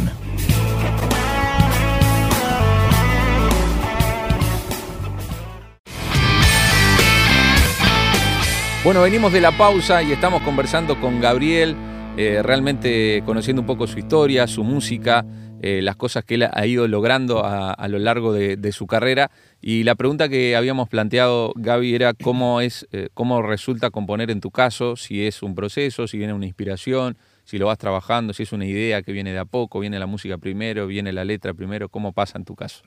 Bueno, 8.83 9.01
venimos 9.01 9.33
de 9.33 9.41
la 9.41 9.57
pausa 9.57 10.03
y 10.03 10.11
estamos 10.11 10.43
conversando 10.43 11.01
con 11.01 11.19
Gabriel, 11.19 11.75
eh, 12.17 12.41
realmente 12.41 13.21
conociendo 13.25 13.61
un 13.61 13.67
poco 13.67 13.85
su 13.85 13.99
historia, 13.99 14.47
su 14.47 14.63
música, 14.63 15.23
eh, 15.61 15.81
las 15.83 15.95
cosas 15.95 16.25
que 16.25 16.35
él 16.35 16.49
ha 16.51 16.65
ido 16.65 16.87
logrando 16.87 17.43
a, 17.45 17.87
lo 17.87 17.99
largo 17.99 18.33
de, 18.33 18.71
su 18.71 18.87
carrera. 18.87 19.29
Y 19.61 19.83
la 19.83 19.95
pregunta 19.95 20.27
que 20.27 20.55
habíamos 20.55 20.89
planteado, 20.89 21.53
Gaby, 21.55 21.93
era 21.93 22.13
cómo, 22.13 22.61
es, 22.61 22.87
eh, 22.91 23.09
cómo 23.13 23.41
resulta 23.41 23.91
componer 23.91 24.31
en 24.31 24.41
tu 24.41 24.49
caso, 24.49 24.95
si 24.95 25.25
es 25.25 25.43
un 25.43 25.53
proceso, 25.53 26.07
si 26.07 26.17
viene 26.17 26.33
una 26.33 26.45
inspiración, 26.45 27.17
si 27.43 27.59
lo 27.59 27.67
vas 27.67 27.77
trabajando, 27.77 28.33
si 28.33 28.43
es 28.43 28.51
una 28.51 28.65
idea 28.65 29.01
que 29.03 29.11
viene 29.11 29.31
de 29.31 29.39
a 29.39 29.45
poco, 29.45 29.79
viene 29.79 29.99
la 29.99 30.07
música 30.07 30.37
primero, 30.37 30.87
viene 30.87 31.13
la 31.13 31.23
letra 31.23 31.53
primero, 31.53 31.87
¿cómo 31.89 32.13
pasa 32.13 32.37
en 32.37 32.45
tu 32.45 32.55
caso? 32.55 32.83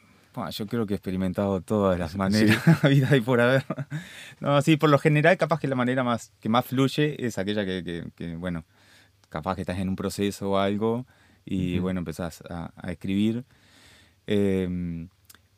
yo 0.52 0.66
creo 0.66 0.86
que 0.86 0.94
he 0.94 0.96
experimentado 0.96 1.60
todas 1.60 1.98
las 1.98 2.16
maneras, 2.16 2.62
vida 2.88 3.16
y 3.16 3.20
por 3.20 3.40
haber. 3.40 3.64
No, 4.38 4.60
sí, 4.62 4.76
por 4.76 4.90
lo 4.90 4.98
general, 4.98 5.36
capaz 5.36 5.60
que 5.60 5.68
la 5.68 5.74
manera 5.74 6.04
más 6.04 6.32
que 6.40 6.48
más 6.48 6.64
fluye 6.64 7.24
es 7.24 7.38
aquella 7.38 7.64
que, 7.64 8.04
que, 8.14 8.36
bueno, 8.36 8.64
capaz 9.30 9.54
que 9.54 9.62
estás 9.62 9.78
en 9.78 9.88
un 9.88 9.96
proceso 9.96 10.50
o 10.50 10.58
algo 10.58 11.06
y, 11.44 11.78
bueno, 11.78 12.00
empezás 12.00 12.42
a, 12.48 12.72
escribir. 12.90 13.44
Em, 14.26 15.08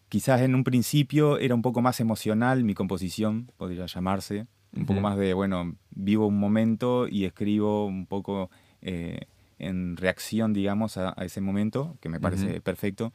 quizás 0.08 0.40
en 0.42 0.54
un 0.54 0.64
principio 0.64 1.38
era 1.38 1.54
un 1.54 1.62
poco 1.62 1.82
más 1.82 2.00
emocional 2.00 2.64
mi 2.64 2.74
composición, 2.74 3.50
podría 3.56 3.86
llamarse. 3.86 4.46
Un 4.74 4.86
poco 4.86 5.00
más 5.00 5.18
de, 5.18 5.34
bueno, 5.34 5.76
vivo 5.90 6.26
un 6.26 6.38
momento 6.38 7.06
y 7.06 7.26
escribo 7.26 7.84
un 7.84 8.06
poco 8.06 8.50
eh, 8.80 9.26
en 9.58 9.98
reacción, 9.98 10.54
digamos, 10.54 10.96
a, 10.96 11.12
ese 11.18 11.42
momento, 11.42 11.98
que 12.00 12.08
me 12.08 12.20
parece 12.20 12.62
perfecto. 12.62 13.12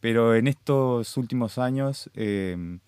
Pero 0.00 0.34
en 0.34 0.46
estos 0.46 1.16
últimos 1.18 1.58
años 1.58 2.10
em, 2.14 2.80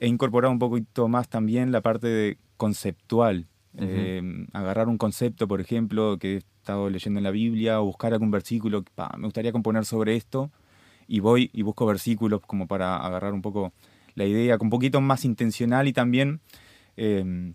he 0.00 0.08
incorporado 0.08 0.52
un 0.52 0.58
poquito 0.58 1.06
más 1.06 1.28
también 1.28 1.70
la 1.70 1.80
parte 1.80 2.08
de 2.08 2.38
conceptual. 2.56 3.46
Em, 3.76 4.46
agarrar 4.52 4.88
un 4.88 4.98
concepto, 4.98 5.46
por 5.46 5.60
ejemplo, 5.60 6.18
que 6.18 6.34
he 6.34 6.36
estado 6.38 6.90
leyendo 6.90 7.18
en 7.18 7.24
la 7.24 7.30
Biblia, 7.30 7.80
o 7.80 7.84
buscar 7.84 8.12
algún 8.12 8.30
versículo, 8.30 8.84
me 9.16 9.24
gustaría 9.24 9.52
componer 9.52 9.84
sobre 9.84 10.16
esto, 10.16 10.50
y 11.06 11.20
voy 11.20 11.50
y 11.52 11.62
busco 11.62 11.86
versículos 11.86 12.40
como 12.46 12.66
para 12.66 12.96
agarrar 12.96 13.32
un 13.32 13.42
poco 13.42 13.72
la 14.14 14.24
idea, 14.24 14.58
un 14.60 14.70
poquito 14.70 15.00
más 15.00 15.24
intencional 15.24 15.86
y 15.86 15.92
también 15.92 16.40
em, 16.96 17.54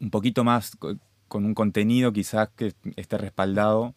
un 0.00 0.10
poquito 0.10 0.44
más 0.44 0.76
con 1.28 1.44
un 1.44 1.54
contenido 1.54 2.12
quizás 2.12 2.48
que 2.56 2.72
esté 2.96 3.18
respaldado 3.18 3.94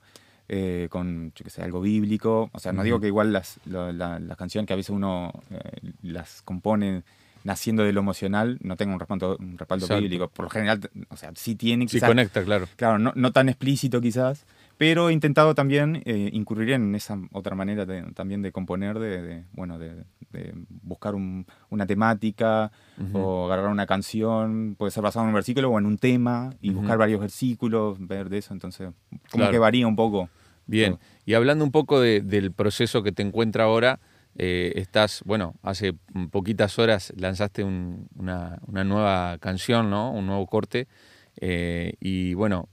eh, 0.49 0.87
con, 0.89 1.31
yo 1.33 1.43
que 1.45 1.49
sé, 1.49 1.61
algo 1.61 1.79
bíblico. 1.79 2.49
O 2.51 2.59
sea, 2.59 2.73
no 2.73 2.83
digo 2.83 2.99
que 2.99 3.07
igual 3.07 3.31
las, 3.31 3.59
las 3.65 4.37
canciones 4.37 4.67
que 4.67 4.73
a 4.73 4.75
veces 4.75 4.89
uno 4.89 5.31
eh, 5.49 5.93
las 6.01 6.41
compone 6.41 7.03
naciendo 7.43 7.83
de 7.83 7.93
lo 7.93 8.01
emocional 8.01 8.57
no 8.61 8.77
tengan 8.77 8.95
un 8.95 8.99
respaldo, 8.99 9.37
un 9.39 9.57
respaldo 9.57 9.87
bíblico. 9.99 10.29
Por 10.29 10.45
lo 10.45 10.49
general, 10.49 10.79
o 11.09 11.17
sea, 11.17 11.31
sí 11.35 11.55
tiene 11.55 11.85
quizás... 11.85 12.01
Sí 12.01 12.07
conecta, 12.07 12.43
claro. 12.43 12.67
Claro, 12.75 12.99
no, 12.99 13.13
no 13.15 13.31
tan 13.31 13.49
explícito 13.49 14.01
quizás, 14.01 14.45
pero 14.81 15.09
he 15.09 15.13
intentado 15.13 15.53
también 15.53 16.01
eh, 16.05 16.31
incurrir 16.33 16.71
en 16.71 16.95
esa 16.95 17.15
otra 17.33 17.55
manera 17.55 17.85
también 18.15 18.41
de 18.41 18.51
componer, 18.51 18.97
de, 18.97 19.43
bueno, 19.51 19.77
de, 19.77 20.05
buscar 20.81 21.13
una 21.13 21.85
temática 21.85 22.71
o 23.13 23.45
agarrar 23.45 23.67
una 23.67 23.85
canción, 23.85 24.75
puede 24.79 24.91
ser 24.91 25.03
basado 25.03 25.25
en 25.25 25.29
un 25.29 25.35
versículo 25.35 25.69
o 25.69 25.77
en 25.77 25.85
un 25.85 25.99
tema 25.99 26.55
y 26.61 26.71
buscar 26.71 26.97
varios 26.97 27.19
versículos, 27.19 27.97
ver 27.99 28.29
de 28.29 28.39
eso, 28.39 28.55
entonces 28.55 28.89
como 29.29 29.51
que 29.51 29.59
varía 29.59 29.85
un 29.85 29.95
poco. 29.95 30.29
Bien, 30.65 30.97
y 31.27 31.35
hablando 31.35 31.63
un 31.63 31.71
poco 31.71 31.99
del 31.99 32.51
proceso 32.51 33.03
que 33.03 33.11
te 33.11 33.21
encuentra 33.21 33.65
ahora, 33.65 33.99
eh, 34.37 34.73
estás, 34.75 35.21
bueno, 35.25 35.55
hace 35.61 35.93
poquitas 36.31 36.79
horas 36.79 37.13
lanzaste 37.17 37.63
una, 37.63 38.59
nueva 38.67 39.37
canción, 39.39 39.89
¿no? 39.89 40.11
Un 40.11 40.27
nuevo 40.27 40.45
corte. 40.47 40.87
Eh, 41.37 41.93
y 41.99 42.33
bueno, 42.33 42.69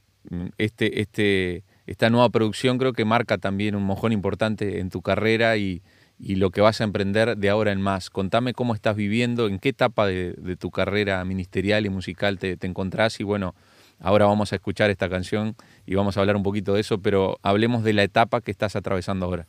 este, 0.58 1.00
este, 1.00 1.64
esta 1.86 2.10
nueva 2.10 2.28
producción 2.30 2.78
creo 2.78 2.92
que 2.92 3.04
marca 3.04 3.38
también 3.38 3.74
un 3.74 3.84
mojón 3.84 4.12
importante 4.12 4.80
en 4.80 4.90
tu 4.90 5.02
carrera 5.02 5.56
y, 5.56 5.82
lo 6.20 6.50
que 6.50 6.60
vas 6.60 6.80
a 6.80 6.84
emprender 6.84 7.36
de 7.36 7.48
ahora 7.48 7.70
en 7.70 7.80
más. 7.80 8.10
Contame 8.10 8.52
cómo 8.52 8.74
estás 8.74 8.96
viviendo, 8.96 9.46
en 9.46 9.60
qué 9.60 9.68
etapa 9.68 10.06
de, 10.06 10.56
tu 10.58 10.70
carrera 10.72 11.24
ministerial 11.24 11.86
y 11.86 11.90
musical 11.90 12.38
te, 12.38 12.56
te 12.56 12.66
encontrás 12.66 13.20
y 13.20 13.24
bueno, 13.24 13.54
Ahora 14.00 14.26
vamos 14.26 14.52
a 14.52 14.56
escuchar 14.56 14.90
esta 14.90 15.08
canción 15.08 15.56
y 15.84 15.96
vamos 15.96 16.16
a 16.16 16.20
hablar 16.20 16.36
un 16.36 16.42
poquito 16.42 16.74
de 16.74 16.80
eso, 16.80 16.98
pero 16.98 17.38
hablemos 17.42 17.82
de 17.82 17.92
la 17.92 18.04
etapa 18.04 18.40
que 18.40 18.50
estás 18.50 18.76
atravesando 18.76 19.26
ahora. 19.26 19.46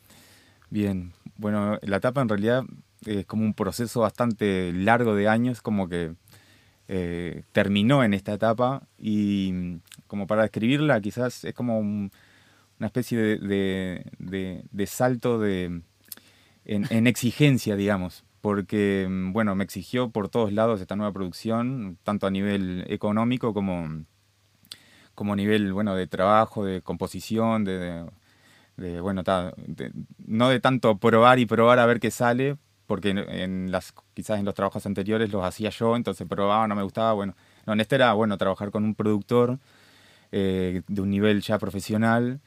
Bien, 0.70 1.12
bueno, 1.40 1.78
la 1.82 1.96
etapa 1.96 2.20
en 2.20 2.28
realidad 2.28 2.64
es 3.06 3.24
como 3.26 3.44
un 3.44 3.54
proceso 3.54 4.00
bastante 4.00 4.72
largo 4.72 5.14
de 5.14 5.26
años, 5.26 5.62
como 5.62 5.88
que 5.88 6.14
eh, 6.88 7.44
terminó 7.52 8.04
en 8.04 8.14
esta 8.14 8.34
etapa 8.34 8.82
y 8.98 9.78
como 10.06 10.26
para 10.26 10.42
describirla 10.42 11.00
quizás 11.00 11.44
es 11.44 11.54
como 11.54 11.78
una 11.78 12.10
especie 12.86 13.18
de, 13.38 14.86
salto 14.86 15.38
de, 15.38 15.82
en, 16.64 17.06
exigencia, 17.06 17.76
digamos. 17.76 18.24
porque, 18.42 19.06
mm, 19.08 19.32
bueno, 19.32 19.54
me 19.54 19.64
exigió 19.64 20.10
por 20.10 20.28
todos 20.28 20.52
lados 20.52 20.80
esta 20.80 20.96
nueva 20.96 21.12
producción, 21.12 21.98
tanto 22.02 22.26
a 22.26 22.30
nivel 22.30 22.84
económico 22.88 23.54
como, 23.54 24.04
como 25.14 25.32
a 25.34 25.36
nivel, 25.36 25.72
bueno, 25.72 25.94
de 25.94 26.06
trabajo, 26.06 26.64
de 26.64 26.82
composición, 26.82 27.64
de, 27.64 28.04
bueno, 29.00 29.22
no 30.26 30.48
de 30.48 30.60
tanto 30.60 30.98
probar 30.98 31.38
y 31.38 31.46
probar 31.46 31.78
a 31.78 31.86
ver 31.86 32.00
qué 32.00 32.10
sale, 32.10 32.56
porque 32.86 33.10
en, 33.10 33.70
las, 33.70 33.94
quizás 34.14 34.38
en 34.38 34.44
los 34.44 34.54
trabajos 34.54 34.84
anteriores 34.86 35.30
los 35.30 35.44
hacía 35.44 35.70
yo, 35.70 35.96
entonces 35.96 36.26
probaba, 36.26 36.66
no 36.66 36.74
me 36.74 36.82
gustaba, 36.82 37.12
bueno, 37.12 37.36
no, 37.66 37.74
en 37.74 37.80
este 37.80 37.96
era, 37.96 38.12
bueno, 38.14 38.36
trabajar 38.38 38.70
con 38.70 38.84
un 38.84 38.94
productor 38.94 39.58
eh, 40.32 40.82
de 40.88 41.00
un 41.00 41.10
nivel 41.10 41.40
ya 41.42 41.58
profesional, 41.58 42.40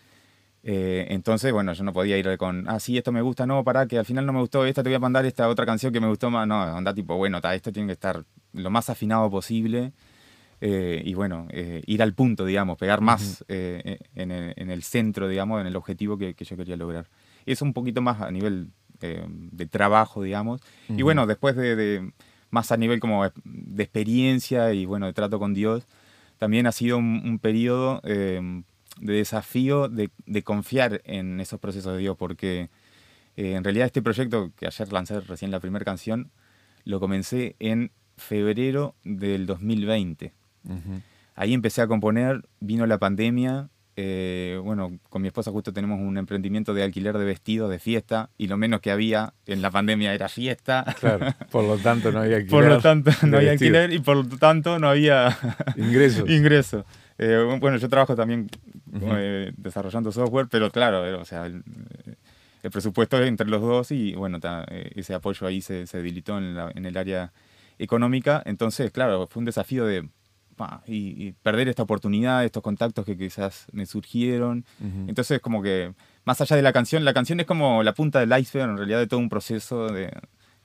eh, 0.63 1.07
entonces, 1.09 1.51
bueno, 1.51 1.73
yo 1.73 1.83
no 1.83 1.93
podía 1.93 2.17
ir 2.17 2.37
con, 2.37 2.67
ah, 2.69 2.79
sí, 2.79 2.97
esto 2.97 3.11
me 3.11 3.21
gusta, 3.21 3.45
no, 3.45 3.63
para 3.63 3.85
que 3.85 3.97
al 3.97 4.05
final 4.05 4.25
no 4.25 4.33
me 4.33 4.39
gustó, 4.39 4.65
esta 4.65 4.81
te 4.81 4.89
voy 4.89 4.95
a 4.95 4.99
mandar 4.99 5.25
esta 5.25 5.47
otra 5.49 5.65
canción 5.65 5.93
que 5.93 5.99
me 5.99 6.07
gustó 6.07 6.29
más, 6.29 6.47
no, 6.47 6.61
anda 6.61 6.93
tipo, 6.93 7.15
bueno, 7.15 7.39
esto 7.53 7.71
tiene 7.71 7.87
que 7.87 7.93
estar 7.93 8.23
lo 8.53 8.69
más 8.69 8.89
afinado 8.89 9.29
posible 9.29 9.93
eh, 10.65 11.01
y 11.03 11.13
bueno, 11.13 11.45
eh, 11.49 11.83
ir 11.87 12.01
al 12.01 12.13
punto, 12.13 12.45
digamos, 12.45 12.77
pegar 12.77 13.01
más 13.01 13.43
en 13.49 13.99
el, 14.31 14.83
centro, 14.83 15.27
digamos, 15.27 15.59
en 15.59 15.67
el 15.67 15.75
objetivo 15.75 16.17
que, 16.17 16.33
yo 16.39 16.55
quería 16.55 16.77
lograr. 16.77 17.09
Eso 17.45 17.65
un 17.65 17.73
poquito 17.73 18.01
más 18.01 18.21
a 18.21 18.31
nivel 18.31 18.69
de 19.01 19.65
trabajo, 19.65 20.23
digamos, 20.23 20.61
y 20.87 21.01
bueno, 21.01 21.27
después 21.27 21.57
de, 21.57 22.13
más 22.49 22.71
a 22.71 22.77
nivel 22.77 23.01
como 23.01 23.29
de 23.43 23.83
experiencia 23.83 24.71
y 24.71 24.85
bueno, 24.85 25.05
de 25.05 25.11
trato 25.11 25.37
con 25.37 25.53
Dios, 25.53 25.85
también 26.37 26.65
ha 26.65 26.71
sido 26.71 26.97
un, 26.97 27.21
un 27.25 27.39
periodo 27.39 27.99
de 28.01 28.63
desafío 29.01 29.89
de, 29.89 30.11
confiar 30.43 31.01
en 31.03 31.41
esos 31.41 31.59
procesos 31.59 31.91
de 31.91 31.99
Dios, 31.99 32.15
porque 32.17 32.69
en 33.35 33.65
realidad 33.65 33.87
este 33.87 34.01
proyecto, 34.01 34.53
que 34.55 34.67
ayer 34.67 34.93
lancé 34.93 35.19
recién 35.19 35.51
la 35.51 35.59
primera 35.59 35.83
canción, 35.83 36.31
lo 36.85 37.01
comencé 37.01 37.57
en 37.59 37.91
febrero 38.15 38.95
del 39.03 39.45
2020. 39.45 40.31
Ahí 41.35 41.53
empecé 41.53 41.81
a 41.81 41.87
componer, 41.87 42.43
vino 42.59 42.85
la 42.85 42.97
pandemia, 42.99 43.69
eh, 43.95 44.59
bueno, 44.63 44.97
con 45.09 45.21
mi 45.21 45.27
esposa 45.27 45.51
justo 45.51 45.71
tenemos 45.71 45.99
un 45.99 46.17
emprendimiento 46.17 46.73
de 46.73 46.81
alquiler 46.81 47.15
de 47.15 47.25
vestidos 47.25 47.69
de 47.69 47.77
fiesta 47.77 48.31
y 48.39 48.47
lo 48.47 48.57
menos 48.57 48.81
que 48.81 48.89
había 48.89 49.33
en 49.45 49.61
la 49.61 49.69
pandemia 49.69 50.13
era 50.13 50.29
fiesta. 50.29 50.83
Claro, 50.99 51.27
por 51.51 51.63
lo 51.63 51.77
tanto 51.77 52.11
no 52.11 52.19
había 52.21 52.37
alquiler. 52.37 52.61
Por 52.63 52.71
lo 52.71 52.81
tanto 52.81 53.11
no 53.27 53.37
había 53.37 53.51
alquiler 53.51 53.93
y 53.93 53.99
por 53.99 54.17
lo 54.17 54.37
tanto 54.37 54.79
no 54.79 54.89
había 54.89 55.37
ingresos. 55.77 56.27
ingreso. 56.29 56.85
Eh, 57.17 57.57
bueno, 57.59 57.77
yo 57.77 57.87
trabajo 57.89 58.15
también 58.15 58.49
eh, 59.01 59.53
desarrollando 59.57 60.11
software, 60.11 60.47
pero 60.49 60.71
claro, 60.71 61.05
eh, 61.05 61.13
o 61.13 61.25
sea, 61.25 61.45
el, 61.45 61.63
presupuesto 62.71 63.21
es 63.21 63.27
entre 63.27 63.47
los 63.47 63.61
dos 63.61 63.91
y 63.91 64.15
bueno, 64.15 64.39
ese 64.95 65.13
apoyo 65.13 65.45
ahí 65.45 65.61
se, 65.61 65.85
se 65.85 65.97
debilitó 65.97 66.37
en, 66.37 66.85
el 66.85 66.97
área 66.97 67.31
económica. 67.77 68.41
Entonces, 68.45 68.91
claro, 68.91 69.27
fue 69.27 69.41
un 69.41 69.45
desafío 69.45 69.85
de 69.85 70.07
y, 70.87 71.31
perder 71.43 71.67
esta 71.67 71.83
oportunidad, 71.83 72.43
estos 72.45 72.63
contactos 72.63 73.05
que 73.05 73.17
quizás 73.17 73.67
me 73.71 73.85
surgieron. 73.85 74.65
Entonces, 75.07 75.39
como 75.39 75.61
que 75.61 75.93
más 76.25 76.41
allá 76.41 76.55
de 76.55 76.61
la 76.61 76.73
canción, 76.73 77.05
la 77.05 77.13
canción 77.13 77.39
es 77.39 77.45
como 77.45 77.83
la 77.83 77.93
punta 77.93 78.19
del 78.19 78.37
iceberg 78.39 78.69
en 78.69 78.77
realidad 78.77 78.99
de 78.99 79.07
todo 79.07 79.19
un 79.19 79.29
proceso 79.29 79.87
de, 79.87 80.11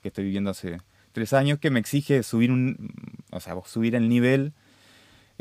que 0.01 0.09
estoy 0.09 0.25
viviendo 0.25 0.49
hace 0.51 0.79
tres 1.11 1.33
años 1.33 1.59
que 1.59 1.69
me 1.69 1.79
exige 1.79 2.23
subir 2.23 2.51
un, 2.51 2.93
o 3.31 3.39
sea, 3.39 3.55
subir 3.65 3.95
el 3.95 4.07
nivel 4.09 4.53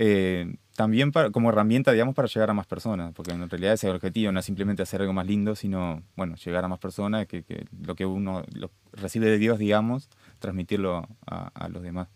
eh, 0.00 0.54
también 0.76 1.10
como 1.10 1.48
herramienta, 1.48 1.90
digamos, 1.90 2.14
para 2.14 2.28
llegar 2.28 2.50
a 2.50 2.54
más 2.54 2.68
personas, 2.68 3.12
porque 3.12 3.32
en 3.32 3.50
realidad 3.50 3.72
ese 3.72 3.88
es 3.88 3.90
el 3.90 3.96
objetivo, 3.96 4.30
no 4.30 4.38
es 4.38 4.46
simplemente 4.46 4.80
hacer 4.80 5.00
algo 5.00 5.12
más 5.12 5.26
lindo, 5.26 5.56
sino, 5.56 6.04
bueno, 6.14 6.36
llegar 6.36 6.64
a 6.64 6.68
más 6.68 6.78
personas, 6.78 7.26
que, 7.26 7.44
lo 7.84 7.96
que 7.96 8.06
uno 8.06 8.44
recibe 8.92 9.26
de 9.26 9.38
Dios, 9.38 9.58
digamos, 9.58 10.08
transmitirlo 10.38 11.08
a, 11.26 11.68
los 11.68 11.82
demás. 11.82 12.06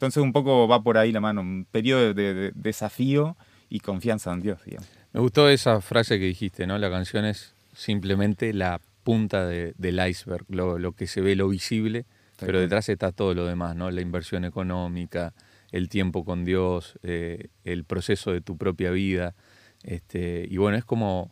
Entonces 0.00 0.22
un 0.22 0.32
poco 0.32 0.66
va 0.66 0.82
por 0.82 0.96
ahí 0.96 1.12
la 1.12 1.20
mano, 1.20 1.42
un 1.42 1.66
periodo 1.70 2.14
de, 2.14 2.52
desafío 2.54 3.36
y 3.68 3.80
confianza 3.80 4.32
en 4.32 4.40
Dios, 4.40 4.64
digamos. 4.64 4.88
Me 5.12 5.20
gustó 5.20 5.50
esa 5.50 5.82
frase 5.82 6.18
que 6.18 6.24
dijiste, 6.24 6.66
¿no? 6.66 6.78
La 6.78 6.88
canción 6.88 7.26
es 7.26 7.54
simplemente 7.74 8.54
la 8.54 8.80
punta 9.04 9.46
del 9.46 10.08
iceberg, 10.08 10.46
lo, 10.48 10.78
lo, 10.78 10.92
que 10.92 11.06
se 11.06 11.20
ve, 11.20 11.36
lo 11.36 11.50
visible, 11.50 12.06
pero 12.38 12.58
detrás 12.60 12.88
está 12.88 13.12
todo 13.12 13.34
lo 13.34 13.44
demás, 13.44 13.76
¿no? 13.76 13.90
La 13.90 14.00
inversión 14.00 14.46
económica, 14.46 15.34
el 15.70 15.90
tiempo 15.90 16.24
con 16.24 16.46
Dios, 16.46 16.98
eh, 17.02 17.48
el 17.64 17.84
proceso 17.84 18.32
de 18.32 18.40
tu 18.40 18.56
propia 18.56 18.92
vida. 18.92 19.34
Este, 19.82 20.46
y 20.50 20.56
bueno, 20.56 20.78
es 20.78 20.86
como 20.86 21.30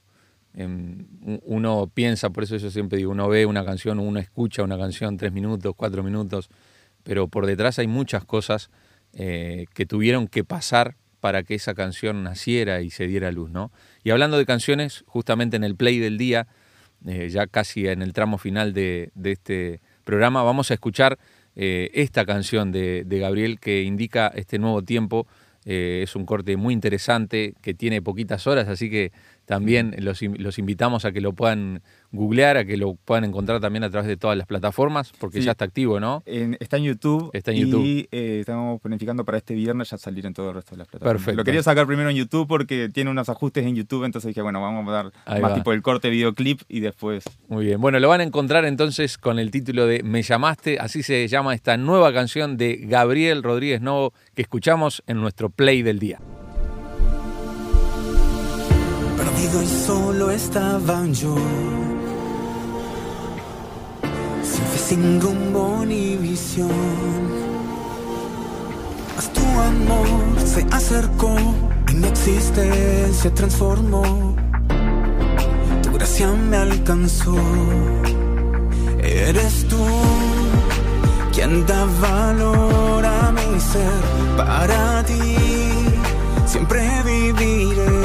em, 0.52 1.06
uno 1.46 1.90
piensa, 1.94 2.28
por 2.28 2.44
eso 2.44 2.58
yo 2.58 2.70
siempre 2.70 2.98
digo, 2.98 3.12
uno 3.12 3.30
ve 3.30 3.46
una 3.46 3.64
canción, 3.64 3.98
uno 3.98 4.20
escucha 4.20 4.62
una 4.62 4.76
canción 4.76 5.16
tres 5.16 5.32
minutos, 5.32 5.72
cuatro 5.74 6.02
minutos, 6.02 6.50
pero 7.08 7.26
por 7.26 7.46
detrás 7.46 7.78
hay 7.78 7.86
muchas 7.86 8.22
cosas 8.26 8.68
eh, 9.14 9.64
que 9.72 9.86
tuvieron 9.86 10.28
que 10.28 10.44
pasar 10.44 10.94
para 11.20 11.42
que 11.42 11.54
esa 11.54 11.72
canción 11.72 12.22
naciera 12.22 12.82
y 12.82 12.90
se 12.90 13.06
diera 13.06 13.32
luz, 13.32 13.50
¿no? 13.50 13.72
Y 14.04 14.10
hablando 14.10 14.36
de 14.36 14.44
canciones, 14.44 15.04
justamente 15.06 15.56
en 15.56 15.64
el 15.64 15.74
play 15.74 16.00
del 16.00 16.18
día, 16.18 16.48
eh, 17.06 17.30
ya 17.30 17.46
casi 17.46 17.88
en 17.88 18.02
el 18.02 18.12
tramo 18.12 18.36
final 18.36 18.74
de, 18.74 19.10
este 19.24 19.80
programa, 20.04 20.42
vamos 20.42 20.70
a 20.70 20.74
escuchar 20.74 21.18
eh, 21.56 21.90
esta 21.94 22.26
canción 22.26 22.72
de, 22.72 23.06
Gabriel 23.08 23.58
que 23.58 23.84
indica 23.84 24.30
este 24.34 24.58
nuevo 24.58 24.82
tiempo. 24.82 25.26
Es 25.64 26.14
un 26.14 26.26
corte 26.26 26.58
muy 26.58 26.74
interesante 26.74 27.54
que 27.62 27.72
tiene 27.72 28.02
poquitas 28.02 28.46
horas, 28.46 28.68
así 28.68 28.90
que 28.90 29.12
también 29.48 29.94
los, 29.98 30.20
los, 30.20 30.58
invitamos 30.58 31.06
a 31.06 31.12
que 31.12 31.22
lo 31.22 31.32
puedan 31.32 31.80
googlear, 32.12 32.58
a 32.58 32.66
que 32.66 32.76
lo 32.76 32.96
puedan 32.96 33.24
encontrar 33.24 33.60
también 33.60 33.82
a 33.82 33.88
través 33.88 34.06
de 34.06 34.18
todas 34.18 34.36
las 34.36 34.46
plataformas, 34.46 35.10
porque 35.18 35.40
ya 35.40 35.52
está 35.52 35.64
activo, 35.64 35.98
¿no? 35.98 36.22
está 36.26 36.76
en 36.76 36.84
YouTube. 36.84 37.30
Está 37.32 37.52
en 37.52 37.56
YouTube. 37.56 37.82
Y 37.82 38.08
eh, 38.12 38.40
estamos 38.40 38.78
planificando 38.82 39.24
para 39.24 39.38
este 39.38 39.54
viernes 39.54 39.88
ya 39.88 39.96
salir 39.96 40.26
en 40.26 40.34
todo 40.34 40.50
el 40.50 40.56
resto 40.56 40.72
de 40.72 40.80
las 40.80 40.88
plataformas. 40.88 41.22
Perfecto. 41.22 41.38
Lo 41.38 41.44
quería 41.44 41.62
sacar 41.62 41.86
primero 41.86 42.10
en 42.10 42.16
YouTube 42.16 42.46
porque 42.46 42.90
tiene 42.90 43.10
unos 43.10 43.30
ajustes 43.30 43.64
en 43.64 43.74
YouTube, 43.74 44.04
entonces 44.04 44.28
dije, 44.28 44.42
bueno, 44.42 44.60
vamos 44.60 44.86
a 44.86 44.92
dar 44.92 45.40
más 45.40 45.54
tipo 45.54 45.72
el 45.72 45.80
corte 45.80 46.10
videoclip 46.10 46.60
y 46.68 46.80
después. 46.80 47.24
Muy 47.48 47.64
bien. 47.64 47.80
Bueno, 47.80 47.98
lo 48.00 48.08
van 48.10 48.20
a 48.20 48.24
encontrar 48.24 48.66
entonces 48.66 49.16
con 49.16 49.38
el 49.38 49.50
título 49.50 49.86
de 49.86 50.02
Me 50.02 50.20
llamaste, 50.20 50.78
así 50.78 51.02
se 51.02 51.26
llama 51.26 51.54
esta 51.54 51.78
nueva 51.78 52.12
canción 52.12 52.58
de 52.58 52.76
Gabriel 52.82 53.42
Rodríguez 53.42 53.80
Novo 53.80 54.12
que 54.34 54.42
escuchamos 54.42 55.02
en 55.06 55.22
nuestro 55.22 55.48
play 55.48 55.80
del 55.80 55.98
día 55.98 56.20
y 59.40 59.66
solo 59.86 60.30
estaba 60.30 61.06
yo. 61.06 61.34
Sin 64.42 64.64
fe, 64.64 64.78
sin 64.88 65.20
rumbo 65.20 65.84
ni 65.86 66.16
visión. 66.16 66.70
Mas 69.14 69.32
tu 69.32 69.40
amor 69.40 70.08
se 70.44 70.66
acercó 70.72 71.34
y 71.88 71.94
mi 71.94 72.08
existencia 72.08 73.32
transformó. 73.32 74.34
Tu 75.82 75.92
gracia 75.92 76.28
me 76.32 76.56
alcanzó. 76.56 77.36
Eres 79.00 79.68
tú 79.68 79.84
quien 81.32 81.64
da 81.66 81.84
valor 82.00 83.06
a 83.06 83.32
mi 83.32 83.60
ser. 83.60 84.36
Para 84.36 85.04
ti 85.04 85.36
siempre 86.46 86.80
viviré. 87.04 87.97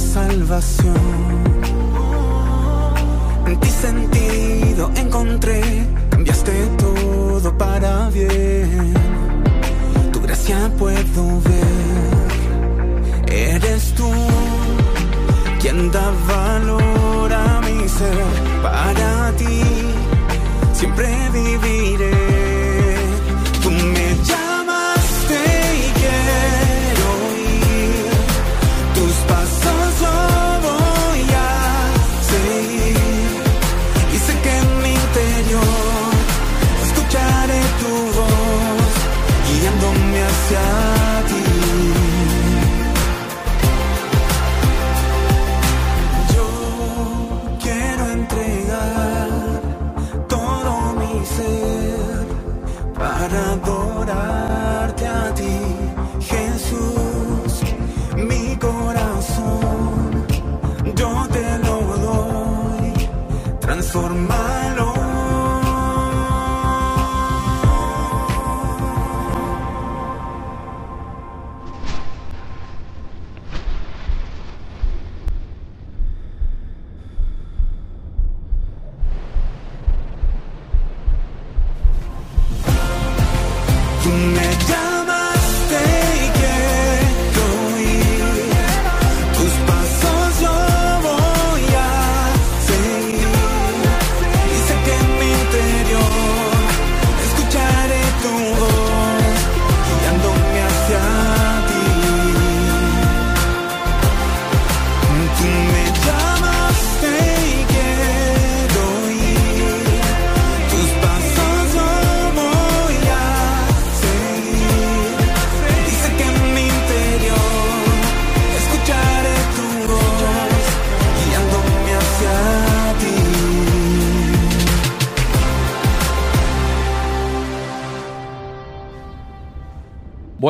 Salvación. 0.00 0.94
En 3.46 3.60
ti 3.60 3.68
sentido 3.68 4.90
encontré, 4.96 5.62
cambiaste 6.10 6.52
todo 6.78 7.56
para 7.56 8.08
bien. 8.10 8.94
Tu 10.12 10.20
gracia 10.20 10.70
puedo 10.78 11.40
ver, 11.42 11.49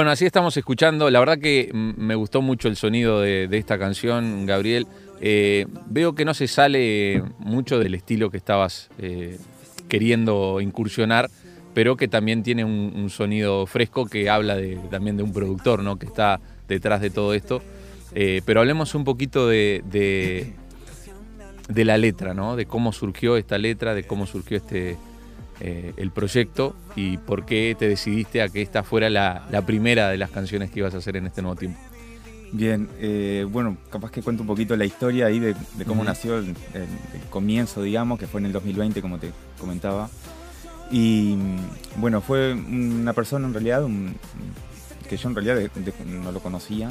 Bueno, 0.00 0.12
así 0.12 0.24
estamos 0.24 0.56
escuchando. 0.56 1.10
La 1.10 1.18
verdad 1.18 1.38
que 1.38 1.68
me 1.74 2.14
gustó 2.14 2.40
mucho 2.40 2.68
el 2.68 2.76
sonido 2.76 3.20
de, 3.20 3.46
esta 3.52 3.78
canción, 3.78 4.46
Gabriel. 4.46 4.86
Eh, 5.20 5.66
veo 5.90 6.14
que 6.14 6.24
no 6.24 6.32
se 6.32 6.48
sale 6.48 7.22
mucho 7.38 7.78
del 7.78 7.94
estilo 7.94 8.30
que 8.30 8.38
estabas 8.38 8.88
eh, 8.96 9.38
queriendo 9.90 10.62
incursionar, 10.62 11.28
pero 11.74 11.98
que 11.98 12.08
también 12.08 12.42
tiene 12.42 12.64
un, 12.64 13.10
sonido 13.10 13.66
fresco 13.66 14.06
que 14.06 14.30
habla 14.30 14.56
también 14.90 15.18
de 15.18 15.22
un 15.22 15.34
productor 15.34 15.82
¿no? 15.82 15.98
que 15.98 16.06
está 16.06 16.40
detrás 16.66 17.02
de 17.02 17.10
todo 17.10 17.34
esto. 17.34 17.60
Eh, 18.14 18.40
pero 18.46 18.60
hablemos 18.60 18.94
un 18.94 19.04
poquito 19.04 19.48
de, 19.48 19.84
de, 19.84 20.54
de 21.68 21.84
la 21.84 21.98
letra, 21.98 22.32
¿no? 22.32 22.56
de 22.56 22.64
cómo 22.64 22.94
surgió 22.94 23.36
esta 23.36 23.58
letra, 23.58 23.92
de 23.92 24.04
cómo 24.04 24.24
surgió 24.26 24.56
este, 24.56 24.96
eh, 25.60 25.92
el 25.96 26.10
proyecto 26.10 26.74
y 26.96 27.18
por 27.18 27.44
qué 27.46 27.76
te 27.78 27.88
decidiste 27.88 28.42
a 28.42 28.48
que 28.48 28.62
esta 28.62 28.82
fuera 28.82 29.10
la, 29.10 29.46
la 29.50 29.64
primera 29.66 30.08
de 30.08 30.16
las 30.18 30.30
canciones 30.30 30.70
que 30.70 30.80
ibas 30.80 30.94
a 30.94 30.98
hacer 30.98 31.16
en 31.16 31.26
este 31.26 31.42
nuevo 31.42 31.56
tiempo. 31.56 31.78
Bien, 32.52 32.88
eh, 32.98 33.46
bueno, 33.48 33.76
capaz 33.90 34.10
que 34.10 34.22
cuento 34.22 34.42
un 34.42 34.48
poquito 34.48 34.74
la 34.76 34.84
historia 34.84 35.26
ahí 35.26 35.38
de, 35.38 35.54
de 35.76 35.84
cómo 35.84 36.02
nació 36.02 36.38
el, 36.38 36.46
el- 36.74 36.82
el 37.14 37.20
comienzo, 37.30 37.82
digamos, 37.82 38.18
que 38.18 38.26
fue 38.26 38.40
en 38.40 38.46
el 38.46 38.52
2020, 38.52 39.00
como 39.00 39.18
te 39.18 39.30
comentaba. 39.58 40.08
Y 40.90 41.36
bueno, 41.98 42.20
fue 42.20 42.52
una 42.54 43.12
persona 43.12 43.46
en 43.46 43.52
realidad, 43.54 43.84
un- 43.84 44.16
que 45.08 45.16
yo 45.16 45.28
en 45.28 45.34
realidad 45.36 45.54
de- 45.56 45.68
de- 45.80 45.94
no 46.06 46.32
lo 46.32 46.40
conocía, 46.40 46.90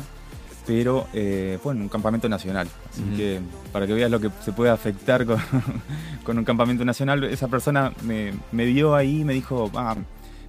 pero 0.70 1.08
eh, 1.16 1.58
fue 1.64 1.74
en 1.74 1.82
un 1.82 1.90
campamento 1.90 2.30
nacional. 2.30 2.68
Así 2.92 3.02
que 3.18 3.40
para 3.74 3.88
que 3.88 3.94
veas 3.94 4.12
lo 4.12 4.20
que 4.20 4.30
se 4.46 4.52
puede 4.52 4.70
afectar 4.70 5.26
con, 5.26 5.40
con 6.24 6.38
un 6.38 6.46
campamento 6.46 6.86
nacional, 6.86 7.24
esa 7.24 7.48
persona 7.48 7.92
me, 8.06 8.34
me 8.52 8.66
vio 8.66 8.94
ahí 8.94 9.22
y 9.22 9.26
me 9.26 9.34
dijo, 9.34 9.72
ah, 9.74 9.96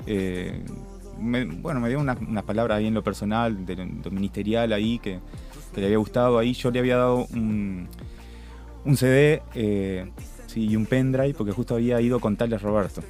eh, 0.06 0.62
me- 1.18 1.46
bueno, 1.46 1.80
me 1.80 1.88
dio 1.88 1.98
unas, 1.98 2.18
unas 2.20 2.44
palabras 2.44 2.76
ahí 2.76 2.86
en 2.86 2.92
lo 2.92 3.02
personal, 3.02 3.64
de 3.64 3.76
lo, 3.76 4.10
ministerial 4.10 4.74
ahí, 4.74 4.98
que, 4.98 5.20
que 5.74 5.80
le 5.80 5.86
había 5.86 5.96
gustado 5.96 6.38
ahí. 6.38 6.52
Yo 6.52 6.70
le 6.70 6.80
había 6.80 6.98
dado 6.98 7.26
un, 7.32 7.88
un 8.84 8.96
CD 8.98 9.40
eh, 9.54 10.10
sí, 10.48 10.66
y 10.68 10.76
un 10.76 10.84
pendrive, 10.84 11.32
porque 11.32 11.52
justo 11.52 11.76
había 11.76 11.98
ido 12.02 12.20
con 12.20 12.36
Tales 12.36 12.60
Roberto. 12.60 13.00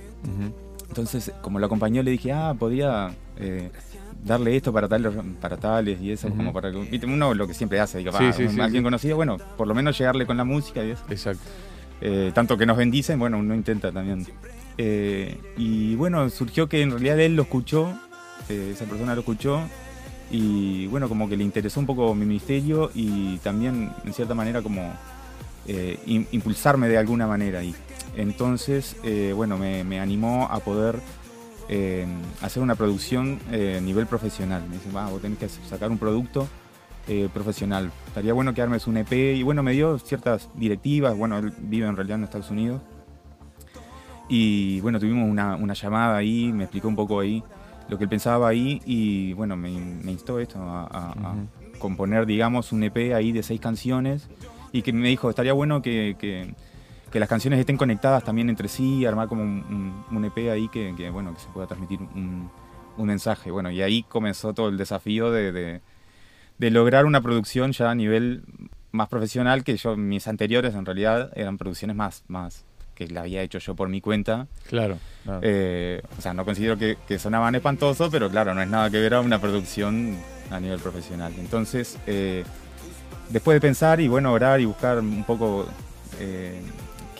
Entonces, 0.88 1.32
como 1.42 1.58
lo 1.58 1.66
acompañó, 1.66 2.04
le 2.04 2.12
dije, 2.12 2.30
ah, 2.32 2.54
podría 2.56 3.10
eh, 3.36 3.70
darle 4.24 4.56
esto 4.56 4.72
para 4.72 4.88
tales, 4.88 5.12
para 5.40 5.56
tales 5.56 6.00
y 6.00 6.12
eso, 6.12 6.28
como 6.30 6.52
para 6.52 6.70
que. 6.70 6.78
¿viste? 6.78 7.06
Uno 7.06 7.34
lo 7.34 7.46
que 7.46 7.54
siempre 7.54 7.80
hace, 7.80 7.98
digo, 7.98 8.12
Sí, 8.12 8.18
"Ah, 8.20 8.32
sí, 8.32 8.48
sí, 8.48 8.60
alguien 8.60 8.82
conocido, 8.82 9.16
bueno, 9.16 9.36
por 9.56 9.66
lo 9.66 9.74
menos 9.74 9.96
llegarle 9.98 10.26
con 10.26 10.36
la 10.36 10.44
música 10.44 10.84
y 10.84 10.90
eso. 10.90 11.02
Exacto. 11.10 11.42
Eh, 12.02 12.30
tanto 12.34 12.56
que 12.56 12.64
nos 12.66 12.76
bendicen, 12.76 13.18
bueno, 13.18 13.38
uno 13.38 13.54
intenta 13.54 13.92
también. 13.92 14.26
Eh, 14.78 15.36
y 15.56 15.94
bueno, 15.96 16.28
surgió 16.30 16.68
que 16.68 16.80
en 16.82 16.90
realidad 16.90 17.20
él 17.20 17.36
lo 17.36 17.42
escuchó, 17.42 17.92
eh, 18.48 18.70
esa 18.74 18.84
persona 18.86 19.14
lo 19.14 19.20
escuchó, 19.20 19.60
y 20.30 20.86
bueno, 20.86 21.08
como 21.08 21.28
que 21.28 21.36
le 21.36 21.44
interesó 21.44 21.80
un 21.80 21.86
poco 21.86 22.14
mi 22.14 22.24
ministerio 22.24 22.90
y 22.94 23.36
también, 23.38 23.90
en 24.04 24.12
cierta 24.14 24.34
manera, 24.34 24.62
como 24.62 24.92
im- 26.06 26.26
impulsarme 26.32 26.88
de 26.88 26.98
alguna 26.98 27.26
manera 27.26 27.58
ahí. 27.60 27.74
Entonces, 28.16 28.96
bueno, 29.34 29.56
me, 29.58 29.84
me 29.84 30.00
animó 30.00 30.48
a 30.50 30.58
poder 30.60 30.96
eh, 31.72 32.04
hacer 32.42 32.62
una 32.62 32.74
producción 32.74 33.38
eh, 33.52 33.76
a 33.78 33.80
nivel 33.80 34.06
profesional. 34.06 34.62
Me 34.68 34.74
dice, 34.76 34.90
va, 34.90 35.08
vos 35.08 35.22
tenés 35.22 35.38
que 35.38 35.48
sacar 35.48 35.88
un 35.90 35.98
producto 35.98 36.48
eh, 37.06 37.28
profesional. 37.32 37.92
Estaría 38.08 38.32
bueno 38.32 38.52
que 38.52 38.60
armes 38.60 38.88
un 38.88 38.96
EP. 38.96 39.12
Y 39.12 39.42
bueno, 39.44 39.62
me 39.62 39.70
dio 39.72 39.96
ciertas 40.00 40.48
directivas. 40.56 41.16
Bueno, 41.16 41.38
él 41.38 41.52
vive 41.60 41.86
en 41.86 41.94
realidad 41.94 42.18
en 42.18 42.24
Estados 42.24 42.50
Unidos. 42.50 42.82
Y 44.28 44.80
bueno, 44.80 44.98
tuvimos 45.00 45.28
una, 45.28 45.56
una 45.56 45.74
llamada 45.74 46.16
ahí, 46.16 46.52
me 46.52 46.64
explicó 46.64 46.88
un 46.88 46.96
poco 46.96 47.20
ahí 47.20 47.42
lo 47.88 47.98
que 47.98 48.04
él 48.04 48.10
pensaba 48.10 48.48
ahí 48.48 48.80
y 48.86 49.32
bueno, 49.32 49.56
me, 49.56 49.70
me 49.70 50.12
instó 50.12 50.38
esto 50.38 50.60
a, 50.60 50.84
a- 50.84 51.12
a 51.12 51.32
Ujú. 51.32 51.78
componer, 51.80 52.24
digamos, 52.26 52.70
un 52.70 52.84
EP 52.84 53.12
ahí 53.14 53.32
de 53.32 53.42
seis 53.42 53.60
canciones 53.60 54.28
y 54.70 54.82
que 54.82 54.92
me 54.92 55.08
dijo, 55.08 55.28
estaría 55.28 55.52
bueno 55.52 55.82
que, 55.82 56.14
que- 56.16 56.54
que 57.10 57.18
las 57.20 57.28
canciones 57.28 57.58
estén 57.58 57.76
conectadas 57.76 58.22
también 58.24 58.48
entre 58.50 58.68
sí, 58.68 59.04
armar 59.04 59.28
como 59.28 59.42
un, 59.42 60.04
un- 60.10 60.16
un 60.16 60.24
EP 60.24 60.50
ahí 60.50 60.68
que, 60.68 60.94
que, 60.96 61.10
bueno, 61.10 61.34
que 61.34 61.40
se 61.40 61.48
pueda 61.48 61.66
transmitir 61.66 62.00
un, 62.00 62.50
un 62.96 63.06
mensaje. 63.06 63.50
Bueno, 63.50 63.70
y 63.70 63.82
ahí 63.82 64.02
comenzó 64.04 64.54
todo 64.54 64.68
el 64.68 64.76
desafío 64.76 65.30
de, 65.32 65.52
de- 65.52 65.80
de 66.58 66.70
lograr 66.70 67.06
una 67.06 67.20
producción 67.20 67.72
ya 67.72 67.90
a 67.90 67.94
nivel 67.94 68.42
más 68.92 69.08
profesional 69.08 69.64
que 69.64 69.76
yo, 69.76 69.96
mis 69.96 70.28
anteriores 70.28 70.74
en 70.74 70.84
realidad 70.84 71.32
eran 71.34 71.56
producciones 71.58 71.96
más, 71.96 72.22
más 72.28 72.64
que 72.94 73.06
la 73.08 73.22
había 73.22 73.40
hecho 73.42 73.58
yo 73.58 73.74
por 73.74 73.88
mi 73.88 74.00
cuenta. 74.02 74.46
Claro. 74.68 74.98
claro. 75.24 75.40
Eh, 75.42 76.02
o 76.18 76.20
sea, 76.20 76.34
no 76.34 76.44
considero 76.44 76.76
que, 76.76 76.98
que 77.08 77.18
sonaban 77.18 77.54
espantosos, 77.54 78.10
pero 78.10 78.28
claro, 78.28 78.52
no 78.54 78.60
es 78.62 78.68
nada 78.68 78.90
que 78.90 78.98
ver 79.00 79.14
a 79.14 79.20
una 79.20 79.40
producción 79.40 80.16
a 80.50 80.60
nivel 80.60 80.80
profesional. 80.80 81.32
Entonces, 81.38 81.98
eh, 82.06 82.44
después 83.30 83.56
de 83.56 83.60
pensar 83.60 84.00
y 84.00 84.08
bueno, 84.08 84.32
orar 84.32 84.60
y 84.60 84.66
buscar 84.66 84.98
un 84.98 85.24
poco 85.24 85.66
eh, 86.18 86.60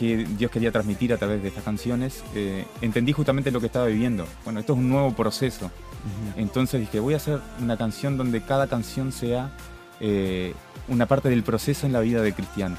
qué 0.01 0.27
Dios 0.39 0.51
quería 0.51 0.73
transmitir 0.73 1.13
a 1.13 1.19
través 1.19 1.43
de 1.43 1.49
estas 1.49 1.63
canciones, 1.63 2.25
eh, 2.35 2.65
entendí 2.81 3.13
justamente 3.13 3.51
lo 3.51 3.61
que 3.61 3.67
estaba 3.67 3.85
viviendo. 3.85 4.27
Bueno, 4.45 4.59
esto 4.59 4.73
es 4.73 4.79
un 4.79 4.89
nuevo 4.89 5.15
proceso. 5.15 5.71
Entonces 6.37 6.81
dije, 6.81 6.99
voy 7.01 7.13
a 7.13 7.19
hacer 7.19 7.41
una 7.61 7.77
canción 7.77 8.17
donde 8.17 8.41
cada 8.41 8.67
canción 8.67 9.13
sea 9.13 9.51
eh, 10.01 10.55
una 10.89 11.05
parte 11.05 11.29
del 11.29 11.43
proceso 11.43 11.87
en 11.87 11.93
la 11.93 12.01
vida 12.01 12.23
del 12.23 12.33
cristiano. 12.33 12.77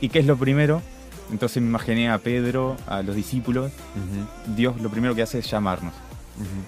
¿Y 0.00 0.08
qué 0.08 0.18
es 0.18 0.26
lo 0.26 0.36
primero? 0.36 0.82
Entonces 1.30 1.62
me 1.62 1.68
imaginé 1.68 2.10
a 2.10 2.18
Pedro, 2.18 2.76
a 2.88 3.02
los 3.02 3.14
discípulos. 3.14 3.70
Dios 4.56 4.80
lo 4.80 4.90
primero 4.90 5.14
que 5.14 5.22
hace 5.22 5.38
es 5.38 5.48
llamarnos. 5.48 5.94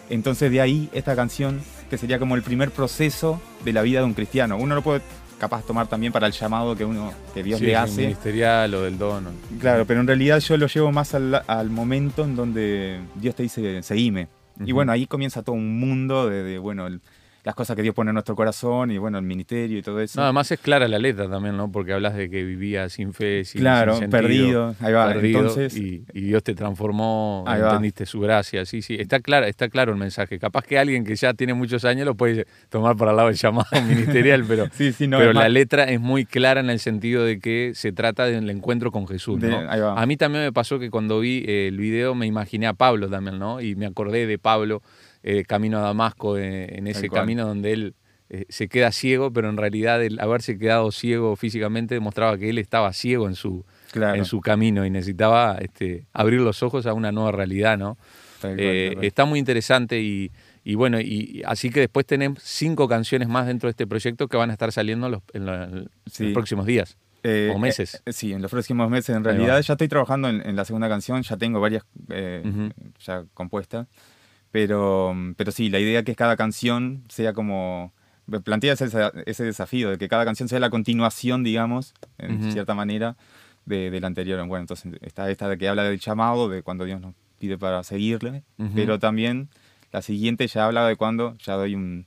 Entonces 0.09 0.53
de 0.53 0.61
ahí 0.61 0.89
esta 0.93 1.17
canción, 1.17 1.61
que 1.89 1.99
sería 1.99 2.21
como 2.21 2.37
el 2.37 2.43
primer 2.43 2.71
proceso 2.71 3.41
de 3.65 3.73
la 3.73 3.83
vida 3.83 3.99
de 3.99 4.07
un 4.07 4.15
cristiano. 4.15 4.57
Uno 4.57 4.77
lo 4.77 4.83
puede 4.83 5.03
capaz 5.41 5.65
tomar 5.65 5.89
también 5.89 6.13
para 6.13 6.29
el 6.29 6.33
llamado 6.33 6.77
que 6.77 6.85
uno 6.85 7.13
que 7.35 7.43
Dios 7.43 7.59
Sí, 7.59 7.67
le 7.67 7.75
hace. 7.77 8.03
Ministerial 8.03 8.73
o 8.75 8.83
del 8.83 8.97
dono. 8.99 9.31
Claro, 9.59 9.85
pero 9.87 10.01
en 10.01 10.07
realidad 10.07 10.39
yo 10.39 10.57
lo 10.57 10.69
llevo 10.69 10.93
más 10.93 11.15
al, 11.15 11.43
al 11.49 11.71
momento 11.71 12.23
en 12.25 12.37
donde 12.37 13.01
Dios 13.17 13.35
te 13.35 13.43
dice, 13.43 13.83
seguime. 13.83 14.29
Y 14.61 14.65
Ujú. 14.65 14.75
bueno, 14.75 14.93
ahí 14.93 15.07
comienza 15.07 15.43
todo 15.43 15.57
un 15.57 15.81
mundo 15.81 16.29
de, 16.29 16.43
de, 16.45 16.59
bueno, 16.59 16.87
el- 16.87 17.01
las 17.43 17.55
cosas 17.55 17.75
que 17.77 17.83
Dios 17.83 17.95
pone 17.95 18.11
en 18.11 18.15
nuestro 18.15 18.37
corazón 18.37 18.91
y 18.91 18.99
bueno, 18.99 19.17
el 19.19 19.25
ministerio 19.25 19.79
y 19.79 19.83
todo 19.83 20.01
eso. 20.01 20.21
No, 20.21 20.25
además 20.25 20.51
es 20.51 20.61
clara 20.61 20.87
la 20.89 20.99
letra 20.99 21.29
también, 21.29 21.57
¿no? 21.57 21.73
Porque 21.73 21.93
hablas 21.93 22.15
de 22.15 22.29
que 22.29 22.45
vivía 22.45 22.89
sin 22.91 23.13
fe, 23.15 23.45
sin, 23.45 23.61
claro, 23.63 23.93
sin 23.95 24.11
sentido, 24.11 24.21
perdido. 24.21 24.75
Ahí 24.81 24.93
va. 24.93 25.07
perdido, 25.09 25.39
Entonces, 25.41 25.77
y, 25.77 26.05
y 26.13 26.21
Dios 26.23 26.43
te 26.43 26.55
transformó, 26.55 27.45
Ahí 27.47 27.61
va. 27.61 27.69
entendiste 27.69 28.05
su 28.07 28.21
gracia, 28.21 28.65
sí, 28.67 28.83
sí. 28.83 28.97
Está 28.99 29.21
claro, 29.21 29.47
está 29.47 29.69
claro 29.69 29.93
el 29.93 29.99
mensaje. 29.99 30.39
Capaz 30.39 30.65
que 30.65 30.79
alguien 30.79 31.05
que 31.05 31.17
ya 31.17 31.35
tiene 31.35 31.55
muchos 31.55 31.85
años 31.85 32.05
lo 32.07 32.15
puede 32.15 32.47
tomar 32.69 32.97
para 32.97 33.13
el 33.13 33.17
lado 33.17 33.29
del 33.29 33.37
llamado 33.39 33.69
ministerial, 33.89 34.45
pero, 34.47 34.67
sí, 34.73 34.93
sí, 34.93 35.07
no, 35.07 35.19
pero 35.19 35.33
la 35.33 35.49
letra 35.49 35.85
es 35.85 36.01
muy 36.01 36.27
clara 36.27 36.61
en 36.61 36.71
el 36.71 36.79
sentido 36.81 37.25
de 37.25 37.39
que 37.41 37.73
se 37.75 37.93
trata 37.93 38.27
del 38.27 38.49
encuentro 38.51 38.91
con 38.93 39.07
Jesús, 39.09 39.41
de- 39.41 39.49
¿no? 39.51 39.71
ahí 39.71 39.81
va. 39.81 40.01
A 40.01 40.07
mí 40.07 40.17
también 40.17 40.45
me 40.45 40.53
pasó 40.53 40.79
que 40.79 40.91
cuando 40.91 41.21
vi 41.21 41.45
el 41.47 41.77
video 41.79 42.15
me 42.15 42.27
imaginé 42.27 42.67
a 42.67 42.75
Pablo 42.75 43.09
también, 43.09 43.39
¿no? 43.39 43.61
Y 43.61 43.75
me 43.77 43.87
acordé 43.87 44.27
de 44.27 44.39
Pablo, 44.39 44.83
eh, 45.23 45.45
camino 45.45 45.79
a 45.79 45.83
Damasco, 45.83 46.39
eh, 46.39 46.77
en 46.77 46.87
ese 46.87 47.09
cual. 47.09 47.23
camino 47.23 47.47
donde 47.47 47.73
él 47.73 47.95
eh, 48.33 48.45
se 48.49 48.69
queda 48.69 48.93
ciego, 48.93 49.33
pero 49.33 49.49
en 49.51 49.57
realidad 49.57 50.01
el 50.05 50.21
haberse 50.21 50.57
quedado 50.57 50.93
ciego 50.93 51.35
físicamente 51.35 51.95
demostraba 51.95 52.39
que 52.39 52.49
él 52.49 52.59
estaba 52.59 52.93
ciego 52.93 53.27
en 53.27 53.35
su, 53.35 53.65
en 53.93 54.25
su 54.25 54.41
camino 54.41 54.87
y 54.87 54.91
necesitaba 54.91 55.59
este, 55.61 56.07
abrir 56.13 56.41
los 56.41 56.63
ojos 56.63 56.87
a 56.87 56.93
una 56.93 57.11
nueva 57.11 57.33
realidad, 57.33 57.77
¿no? 57.77 57.99
Eh, 58.45 58.97
está 59.03 59.25
muy 59.25 59.41
interesante 59.41 60.01
y, 60.01 60.31
bueno, 60.77 61.01
y 61.01 61.43
así 61.45 61.71
que 61.71 61.81
después 61.81 62.07
tenemos 62.07 62.41
cinco 62.45 62.87
canciones 62.87 63.29
más 63.29 63.49
dentro 63.49 63.67
de 63.67 63.73
este 63.73 63.89
proyecto 63.89 64.29
que 64.29 64.37
van 64.37 64.51
a 64.51 64.53
estar 64.53 64.71
saliendo 64.71 65.09
los, 65.09 65.23
en, 65.33 65.47
los 65.47 66.33
próximos 66.33 66.67
días. 66.67 66.97
Eh, 67.25 67.51
o 67.53 67.59
meses. 67.59 68.01
Eh, 68.07 68.13
sí, 68.13 68.33
en 68.33 68.43
los 68.43 68.51
próximos 68.53 68.89
meses. 68.89 69.17
En 69.17 69.25
realidad 69.25 69.61
ya 69.61 69.75
estoy 69.75 69.89
trabajando 69.89 70.29
en, 70.29 70.55
la 70.55 70.65
segunda 70.65 70.89
canción, 70.89 71.23
ya 71.23 71.37
tengo 71.37 71.61
varias 71.61 71.83
ya 73.05 73.25
compuestas. 73.35 73.89
Pero, 74.53 75.15
pero 75.37 75.53
sí, 75.53 75.71
la 75.71 75.79
idea 75.79 76.01
es 76.01 76.05
que 76.05 76.17
cada 76.17 76.37
canción 76.37 77.05
sea 77.09 77.33
como 77.33 77.93
plantea 78.45 78.75
ese, 78.75 79.45
desafío 79.45 79.91
de 79.91 79.99
que 79.99 80.09
cada 80.09 80.25
canción 80.25 80.49
sea 80.49 80.61
la 80.61 80.71
continuación, 80.71 81.43
digamos, 81.43 81.95
en 82.19 82.53
cierta 82.53 82.75
manera, 82.75 83.17
de, 83.67 84.01
la 84.01 84.07
anterior. 84.07 84.45
Bueno, 84.47 84.63
entonces 84.63 84.93
está 85.03 85.31
esta 85.31 85.49
de 85.49 85.59
que 85.59 85.69
habla 85.69 85.85
del 85.85 85.99
llamado, 85.99 86.49
de 86.49 86.63
cuando 86.63 86.85
Dios 86.85 87.01
nos 87.01 87.15
pide 87.39 87.59
para 87.59 87.83
seguirle, 87.83 88.45
pero 88.75 88.99
también 88.99 89.49
la 89.93 90.03
siguiente 90.03 90.47
ya 90.47 90.67
habla 90.67 90.87
de 90.87 90.97
cuando, 90.97 91.37
ya 91.39 91.55
doy 91.55 91.75
un, 91.75 92.07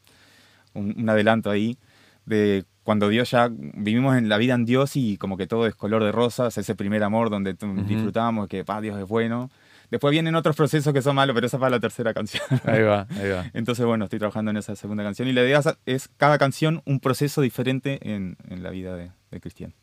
un, 0.74 1.10
adelanto 1.10 1.50
ahí, 1.50 1.78
de 2.26 2.64
cuando 2.84 3.10
Dios 3.10 3.32
ya 3.32 3.50
vivimos 3.52 4.16
en 4.18 4.30
la 4.30 4.38
vida 4.38 4.54
en 4.54 4.66
Dios 4.66 4.96
y 4.96 5.18
como 5.18 5.38
que 5.38 5.48
todo 5.48 5.68
es 5.68 5.76
color 5.76 6.04
de 6.04 6.12
rosas, 6.12 6.58
ese 6.58 6.76
primer 6.76 7.04
amor 7.04 7.30
donde 7.30 7.56
disfrutamos 7.86 8.48
que 8.48 8.64
pa, 8.64 8.80
Dios 8.82 9.00
es 9.00 9.08
bueno 9.08 9.50
Después 9.94 10.12
vienen 10.12 10.34
otros 10.34 10.56
procesos 10.56 10.92
que 10.92 11.04
son 11.04 11.16
malos, 11.16 11.36
pero 11.36 11.46
esa 11.46 11.58
es 11.58 11.62
para 11.62 11.70
la 11.70 11.80
tercera 11.80 12.16
canción. 12.16 12.42
Ahí 12.66 12.82
va, 12.82 13.06
ahí 13.12 13.30
va. 13.30 13.46
Entonces, 13.54 13.86
bueno, 13.86 14.06
estoy 14.06 14.18
trabajando 14.18 14.50
en 14.50 14.58
esa 14.58 14.76
segunda 14.76 15.04
canción. 15.04 15.28
Y 15.28 15.34
la 15.34 15.44
idea 15.44 15.62
es 15.86 16.10
cada 16.18 16.40
canción 16.40 16.82
un 16.86 17.00
proceso 17.00 17.42
diferente 17.42 18.00
en, 18.02 18.36
la 18.50 18.72
vida 18.72 18.96
de, 18.96 19.12
Cristian. 19.40 19.76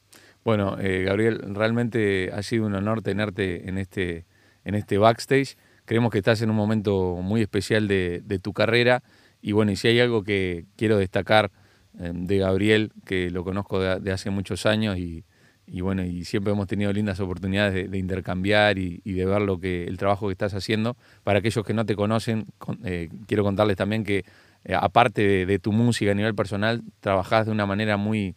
Bueno, 0.44 0.76
eh, 0.80 1.04
Gabriel, 1.04 1.54
realmente 1.54 2.32
ha 2.34 2.42
sido 2.42 2.66
un 2.66 2.74
honor 2.74 3.02
tenerte 3.02 3.68
en 3.68 3.78
este, 3.78 4.26
en 4.64 4.74
este 4.74 4.98
backstage. 4.98 5.56
Creemos 5.84 6.10
que 6.10 6.18
estás 6.18 6.42
en 6.42 6.50
un 6.50 6.56
momento 6.56 7.20
muy 7.22 7.40
especial 7.40 7.86
de, 7.86 8.40
tu 8.42 8.52
carrera. 8.52 9.04
Y 9.40 9.52
bueno, 9.52 9.70
y 9.70 9.76
si 9.76 9.86
hay 9.86 10.00
algo 10.00 10.24
que 10.24 10.64
quiero 10.74 10.98
destacar 10.98 11.52
eh, 12.00 12.10
de 12.12 12.38
Gabriel, 12.38 12.90
que 13.06 13.30
lo 13.30 13.44
conozco 13.44 13.78
de 13.78 14.10
hace 14.10 14.30
muchos 14.30 14.66
años 14.66 14.98
y, 14.98 15.24
y 15.72 15.82
bueno, 15.82 16.04
y 16.04 16.24
siempre 16.24 16.52
hemos 16.52 16.66
tenido 16.66 16.92
lindas 16.92 17.20
oportunidades 17.20 17.88
de, 17.90 17.98
intercambiar 17.98 18.76
y, 18.76 19.00
de 19.04 19.24
ver 19.24 19.40
lo 19.40 19.60
que 19.60 19.84
el 19.84 19.98
trabajo 19.98 20.26
que 20.26 20.32
estás 20.32 20.52
haciendo. 20.52 20.96
Para 21.22 21.38
aquellos 21.38 21.64
que 21.64 21.74
no 21.74 21.86
te 21.86 21.94
conocen, 21.94 22.46
eh, 22.84 23.08
quiero 23.28 23.44
contarles 23.44 23.76
también 23.76 24.02
que 24.02 24.24
eh, 24.64 24.74
aparte 24.74 25.46
de, 25.46 25.58
tu 25.60 25.70
música 25.70 26.10
a 26.10 26.14
nivel 26.14 26.34
personal, 26.34 26.82
trabajás 26.98 27.46
de 27.46 27.52
una 27.52 27.66
manera 27.66 27.96
muy, 27.96 28.34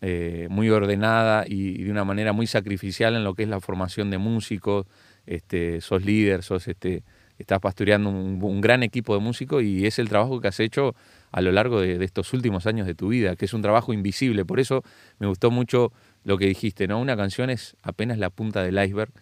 eh, 0.00 0.46
muy 0.48 0.70
ordenada 0.70 1.44
y, 1.46 1.82
de 1.84 1.90
una 1.90 2.04
manera 2.04 2.32
muy 2.32 2.46
sacrificial 2.46 3.16
en 3.16 3.24
lo 3.24 3.34
que 3.34 3.42
es 3.42 3.50
la 3.50 3.60
formación 3.60 4.10
de 4.10 4.16
músicos. 4.16 4.86
Este, 5.26 5.82
sos 5.82 6.04
líder, 6.04 6.42
sos 6.42 6.66
este, 6.68 7.04
estás 7.38 7.60
pastoreando 7.60 8.08
un, 8.10 8.60
gran 8.60 8.82
equipo 8.82 9.14
de 9.14 9.20
músicos 9.20 9.62
y 9.62 9.86
es 9.86 9.98
el 9.98 10.08
trabajo 10.08 10.40
que 10.40 10.48
has 10.48 10.60
hecho 10.60 10.94
a 11.30 11.40
lo 11.40 11.52
largo 11.52 11.80
de, 11.80 12.02
estos 12.04 12.32
últimos 12.32 12.66
años 12.66 12.86
de 12.86 12.94
tu 12.94 13.08
vida, 13.08 13.36
que 13.36 13.44
es 13.44 13.54
un 13.54 13.62
trabajo 13.62 13.92
invisible. 13.92 14.44
Por 14.44 14.60
eso 14.60 14.82
me 15.18 15.26
gustó 15.26 15.50
mucho 15.50 15.92
lo 16.24 16.38
que 16.38 16.46
dijiste, 16.46 16.86
¿no? 16.86 17.00
Una 17.00 17.16
canción 17.16 17.50
es 17.50 17.76
apenas 17.82 18.18
la 18.18 18.30
punta 18.30 18.62
del 18.62 18.82
iceberg. 18.82 19.12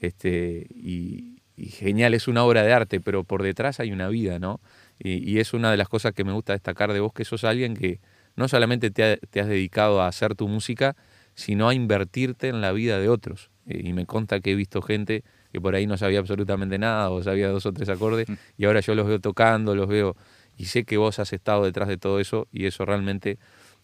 Este, 0.00 0.66
y, 0.70 1.40
genial, 1.56 2.14
es 2.14 2.28
una 2.28 2.44
obra 2.44 2.62
de 2.62 2.72
arte, 2.72 3.00
pero 3.00 3.24
por 3.24 3.42
detrás 3.42 3.80
hay 3.80 3.92
una 3.92 4.08
vida, 4.08 4.38
¿no? 4.38 4.60
Y, 4.98 5.38
es 5.38 5.54
una 5.54 5.70
de 5.70 5.76
las 5.76 5.88
cosas 5.88 6.12
que 6.12 6.24
me 6.24 6.32
gusta 6.32 6.52
destacar 6.52 6.92
de 6.92 7.00
vos, 7.00 7.12
que 7.12 7.24
sos 7.24 7.44
alguien 7.44 7.74
que 7.74 8.00
no 8.36 8.48
solamente 8.48 8.90
te, 8.90 9.20
has 9.40 9.48
dedicado 9.48 10.02
a 10.02 10.08
hacer 10.08 10.34
tu 10.34 10.48
música, 10.48 10.96
sino 11.34 11.68
a 11.68 11.74
invertirte 11.74 12.48
en 12.48 12.60
la 12.60 12.72
vida 12.72 12.98
de 12.98 13.08
otros. 13.08 13.50
Eh, 13.66 13.80
y 13.84 13.92
me 13.92 14.06
consta 14.06 14.40
que 14.40 14.52
he 14.52 14.54
visto 14.54 14.82
gente 14.82 15.24
que 15.52 15.60
por 15.60 15.74
ahí 15.74 15.86
no 15.86 15.96
sabía 15.96 16.18
absolutamente 16.20 16.78
nada 16.78 17.10
o 17.10 17.22
sabía 17.22 17.48
dos 17.48 17.66
o 17.66 17.72
tres 17.72 17.88
acordes 17.88 18.28
mm. 18.28 18.34
y 18.56 18.64
ahora 18.66 18.80
yo 18.80 18.94
los 18.94 19.06
veo 19.06 19.20
tocando, 19.20 19.74
los 19.74 19.88
veo 19.88 20.16
y 20.56 20.66
sé 20.66 20.84
que 20.84 20.96
vos 20.96 21.18
has 21.18 21.32
estado 21.32 21.64
detrás 21.64 21.88
de 21.88 21.96
todo 21.96 22.20
eso 22.20 22.46
y 22.52 22.66
eso 22.66 22.84
realmente 22.84 23.38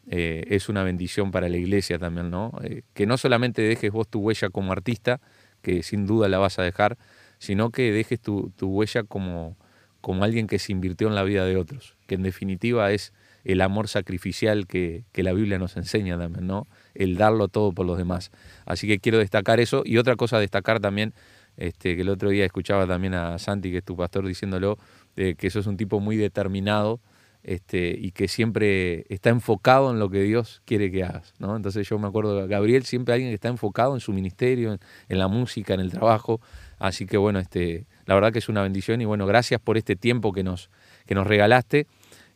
eh, 0.08 0.44
es 0.48 0.68
una 0.68 0.84
bendición 0.84 1.32
para 1.32 1.48
la 1.48 1.56
iglesia 1.56 1.98
también, 1.98 2.30
¿no? 2.30 2.52
Eh, 2.62 2.82
que 2.94 3.06
no 3.06 3.16
solamente 3.16 3.62
dejes 3.62 3.90
vos 3.90 4.08
tu 4.08 4.20
huella 4.20 4.50
como 4.50 4.72
artista, 4.72 5.20
que 5.62 5.82
sin 5.82 6.06
duda 6.06 6.28
la 6.28 6.38
vas 6.38 6.58
a 6.58 6.62
dejar, 6.62 6.96
sino 7.38 7.70
que 7.70 7.90
dejes 7.92 8.20
tu, 8.20 8.52
huella 8.60 9.02
como, 9.02 9.56
como 10.00 10.22
alguien 10.24 10.46
que 10.46 10.58
se 10.58 10.72
invirtió 10.72 11.08
en 11.08 11.16
la 11.16 11.24
vida 11.24 11.44
de 11.44 11.56
otros, 11.56 11.96
que 12.06 12.14
en 12.14 12.22
definitiva 12.22 12.92
es 12.92 13.12
el 13.44 13.60
amor 13.60 13.88
sacrificial 13.88 14.66
que, 14.66 15.04
que, 15.12 15.22
la 15.22 15.32
Biblia 15.32 15.58
nos 15.58 15.76
enseña 15.76 16.18
también, 16.18 16.46
¿no? 16.46 16.66
El 16.94 17.16
darlo 17.16 17.48
todo 17.48 17.72
por 17.72 17.86
los 17.86 17.98
demás. 17.98 18.30
Así 18.64 18.86
que 18.88 18.98
quiero 18.98 19.18
destacar 19.18 19.60
eso. 19.60 19.82
Y 19.84 19.98
otra 19.98 20.16
cosa 20.16 20.38
a 20.38 20.40
destacar 20.40 20.80
también, 20.80 21.14
este, 21.56 21.94
que 21.94 22.02
el 22.02 22.08
otro 22.08 22.30
día 22.30 22.44
escuchaba 22.44 22.86
también 22.86 23.14
a 23.14 23.38
Santi, 23.38 23.70
que 23.70 23.78
es 23.78 23.84
tu 23.84 23.96
pastor, 23.96 24.26
diciéndolo, 24.26 24.78
eh, 25.16 25.36
que 25.36 25.50
sos 25.50 25.66
un 25.66 25.76
tipo 25.76 26.00
muy 26.00 26.16
determinado 26.16 27.00
este, 27.46 27.96
y 27.96 28.10
que 28.10 28.26
siempre 28.26 29.06
está 29.08 29.30
enfocado 29.30 29.92
en 29.92 30.00
lo 30.00 30.10
que 30.10 30.20
Dios 30.20 30.62
quiere 30.64 30.90
que 30.90 31.04
hagas. 31.04 31.32
¿no? 31.38 31.54
Entonces 31.54 31.88
yo 31.88 31.96
me 31.96 32.08
acuerdo 32.08 32.42
de 32.42 32.48
Gabriel, 32.48 32.84
siempre 32.84 33.14
alguien 33.14 33.30
que 33.30 33.36
está 33.36 33.46
enfocado 33.46 33.94
en 33.94 34.00
su 34.00 34.12
ministerio, 34.12 34.76
en, 35.08 35.18
la 35.18 35.28
música, 35.28 35.72
en 35.72 35.78
el 35.78 35.92
trabajo. 35.92 36.40
Así 36.80 37.06
que 37.06 37.16
bueno, 37.16 37.38
este, 37.38 37.86
la 38.04 38.16
verdad 38.16 38.32
que 38.32 38.40
es 38.40 38.48
una 38.48 38.62
bendición 38.62 39.00
y 39.00 39.04
bueno, 39.04 39.26
gracias 39.26 39.60
por 39.60 39.78
este 39.78 39.94
tiempo 39.94 40.32
que 40.32 40.42
nos, 40.42 40.70
que 41.06 41.14
nos 41.14 41.24
regalaste. 41.24 41.86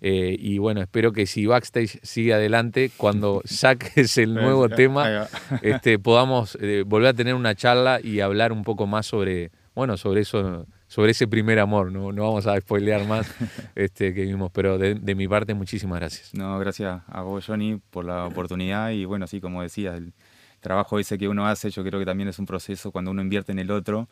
Eh, 0.00 0.36
y 0.38 0.58
bueno, 0.58 0.80
espero 0.80 1.12
que 1.12 1.26
si 1.26 1.44
Backstage 1.44 1.98
sigue 2.04 2.32
adelante, 2.32 2.92
cuando 2.96 3.42
saques 3.46 4.16
el 4.16 4.32
nuevo 4.32 4.68
tema, 4.68 5.26
este, 5.62 5.98
podamos 5.98 6.56
eh, 6.60 6.84
volver 6.86 7.08
a 7.08 7.14
tener 7.14 7.34
una 7.34 7.56
charla 7.56 7.98
y 8.00 8.20
hablar 8.20 8.52
un 8.52 8.62
poco 8.62 8.86
más 8.86 9.06
sobre, 9.06 9.50
bueno, 9.74 9.96
sobre 9.96 10.20
eso 10.20 10.68
sobre 10.90 11.12
ese 11.12 11.28
primer 11.28 11.60
amor, 11.60 11.92
no, 11.92 12.10
no 12.10 12.24
vamos 12.24 12.48
a 12.48 12.60
spoilear 12.60 13.06
más 13.06 13.32
este, 13.76 14.12
que 14.12 14.22
vimos, 14.22 14.50
pero 14.50 14.76
de, 14.76 15.14
mi 15.14 15.28
parte 15.28 15.54
muchísimas 15.54 16.00
gracias. 16.00 16.34
No, 16.34 16.58
gracias 16.58 17.02
a 17.06 17.22
vos 17.22 17.46
Johnny 17.46 17.80
por 17.90 18.04
la 18.04 18.26
oportunidad 18.26 18.90
y 18.90 19.04
bueno, 19.04 19.26
así 19.26 19.40
como 19.40 19.62
decías, 19.62 19.96
el 19.96 20.12
trabajo 20.58 20.98
ese 20.98 21.16
que 21.16 21.28
uno 21.28 21.46
hace 21.46 21.70
yo 21.70 21.84
creo 21.84 22.00
que 22.00 22.06
también 22.06 22.28
es 22.28 22.40
un 22.40 22.46
proceso 22.46 22.90
cuando 22.90 23.12
uno 23.12 23.22
invierte 23.22 23.52
en 23.52 23.60
el 23.60 23.70
otro, 23.70 24.08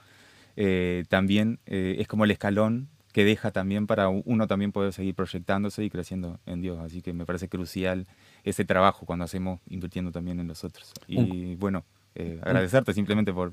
eh, 0.55 1.03
también 1.09 1.59
eh, 1.67 1.97
es 1.99 2.07
como 2.07 2.25
el 2.25 2.31
escalón 2.31 2.89
que 3.13 3.25
deja 3.25 3.51
también 3.51 3.89
para 3.89 4.09
uno 4.09 4.47
también 4.47 4.71
poder 4.71 4.93
seguir 4.93 5.17
proyectándose 5.17 5.83
y 5.83 5.91
creciendo 5.91 6.39
en 6.47 6.61
Dios, 6.61 6.79
así 6.79 7.03
que 7.03 7.13
me 7.13 7.27
parece 7.27 7.49
crucial 7.49 8.07
ese 8.45 8.65
trabajo 8.65 9.05
cuando 9.05 9.25
hacemos 9.25 9.59
invirtiendo 9.69 10.13
también 10.13 10.39
en 10.39 10.47
los 10.47 10.63
otros. 10.63 10.93
Y 11.09 11.57
bueno, 11.57 11.85
eh, 12.15 12.39
agradecerte 12.41 12.95
simplemente 12.95 13.33
por 13.33 13.51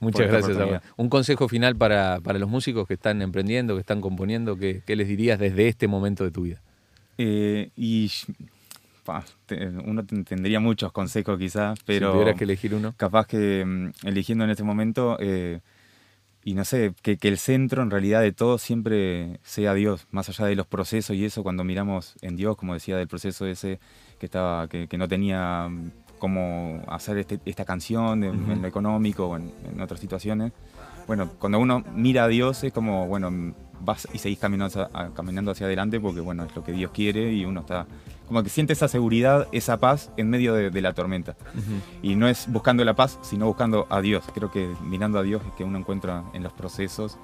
Muchas 0.00 0.28
gracias. 0.28 0.82
Un 0.96 1.08
consejo 1.08 1.48
final 1.48 1.76
para, 1.76 2.20
los 2.20 2.48
músicos 2.48 2.86
que 2.86 2.94
están 2.94 3.22
emprendiendo, 3.22 3.74
que 3.74 3.80
están 3.80 4.00
componiendo, 4.00 4.56
¿qué, 4.56 4.82
les 4.86 5.08
dirías 5.08 5.38
desde 5.38 5.68
este 5.68 5.88
momento 5.88 6.24
de 6.24 6.30
tu 6.30 6.42
vida? 6.42 6.60
Eh, 7.18 7.70
y 7.76 8.10
uno 9.84 10.04
tendría 10.04 10.60
muchos 10.60 10.92
consejos 10.92 11.38
quizás, 11.38 11.78
pero... 11.84 12.08
Si 12.08 12.12
tuvieras 12.12 12.38
que 12.38 12.44
elegir 12.44 12.74
uno. 12.74 12.94
Capaz 12.96 13.26
que 13.26 13.64
mm, 13.64 14.06
eligiendo 14.06 14.44
en 14.44 14.50
este 14.50 14.62
momento, 14.62 15.16
eh, 15.18 15.60
y 16.44 16.54
no 16.54 16.64
sé, 16.64 16.94
que, 17.02 17.18
el 17.20 17.38
centro 17.38 17.82
en 17.82 17.90
realidad 17.90 18.20
de 18.20 18.32
todo 18.32 18.58
siempre 18.58 19.40
sea 19.42 19.74
Dios, 19.74 20.06
más 20.10 20.28
allá 20.28 20.46
de 20.46 20.54
los 20.54 20.66
procesos 20.66 21.16
y 21.16 21.24
eso, 21.24 21.42
cuando 21.42 21.64
miramos 21.64 22.14
en 22.20 22.36
Dios, 22.36 22.56
como 22.56 22.74
decía, 22.74 22.96
del 22.96 23.08
proceso 23.08 23.46
ese 23.46 23.80
que, 24.20 24.26
estaba, 24.26 24.68
que, 24.68 24.86
que 24.86 24.98
no 24.98 25.08
tenía 25.08 25.68
cómo 26.18 26.82
hacer 26.88 27.18
este, 27.18 27.40
esta 27.44 27.64
canción 27.64 28.24
en, 28.24 28.62
lo 28.62 28.68
económico 28.68 29.28
o 29.28 29.36
en, 29.36 29.80
otras 29.80 30.00
situaciones. 30.00 30.52
Bueno, 31.06 31.30
cuando 31.38 31.58
uno 31.58 31.82
mira 31.94 32.24
a 32.24 32.28
Dios 32.28 32.62
es 32.64 32.72
como, 32.72 33.06
bueno, 33.06 33.54
vas 33.80 34.06
y 34.12 34.18
seguís 34.18 34.38
caminando, 34.38 34.90
caminando 35.14 35.52
hacia 35.52 35.66
adelante 35.66 36.00
porque, 36.00 36.20
bueno, 36.20 36.44
es 36.44 36.54
lo 36.54 36.62
que 36.62 36.72
Dios 36.72 36.90
quiere 36.90 37.32
y 37.32 37.44
uno 37.44 37.60
está 37.60 37.86
como 38.28 38.42
que 38.42 38.50
siente 38.50 38.74
esa 38.74 38.88
seguridad, 38.88 39.48
esa 39.52 39.78
paz 39.78 40.10
en 40.18 40.28
medio 40.28 40.52
de, 40.52 40.80
la 40.82 40.92
tormenta. 40.92 41.34
Y 42.02 42.14
no 42.14 42.28
es 42.28 42.46
buscando 42.52 42.84
la 42.84 42.94
paz, 42.94 43.18
sino 43.22 43.46
buscando 43.46 43.86
a 43.88 44.02
Dios. 44.02 44.22
Creo 44.34 44.52
que 44.52 44.68
mirando 44.82 45.18
a 45.18 45.22
Dios 45.22 45.42
es 45.46 45.52
que 45.54 45.64
uno 45.64 45.78
encuentra 45.78 46.24
en 46.34 46.42
los 46.42 46.52
procesos, 46.52 47.18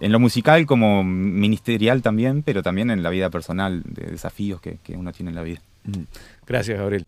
en 0.00 0.12
lo 0.12 0.20
musical 0.20 0.66
como 0.66 1.02
ministerial 1.02 2.02
también, 2.02 2.42
pero 2.42 2.62
también 2.62 2.90
en 2.90 3.02
la 3.02 3.08
vida 3.08 3.30
personal, 3.30 3.82
de 3.86 4.10
desafíos 4.10 4.60
que, 4.60 4.76
que 4.82 4.96
uno 4.96 5.12
tiene 5.12 5.30
en 5.30 5.36
la 5.36 5.42
vida. 5.42 5.60
Gracias, 6.46 6.78
Gabriel. 6.78 7.06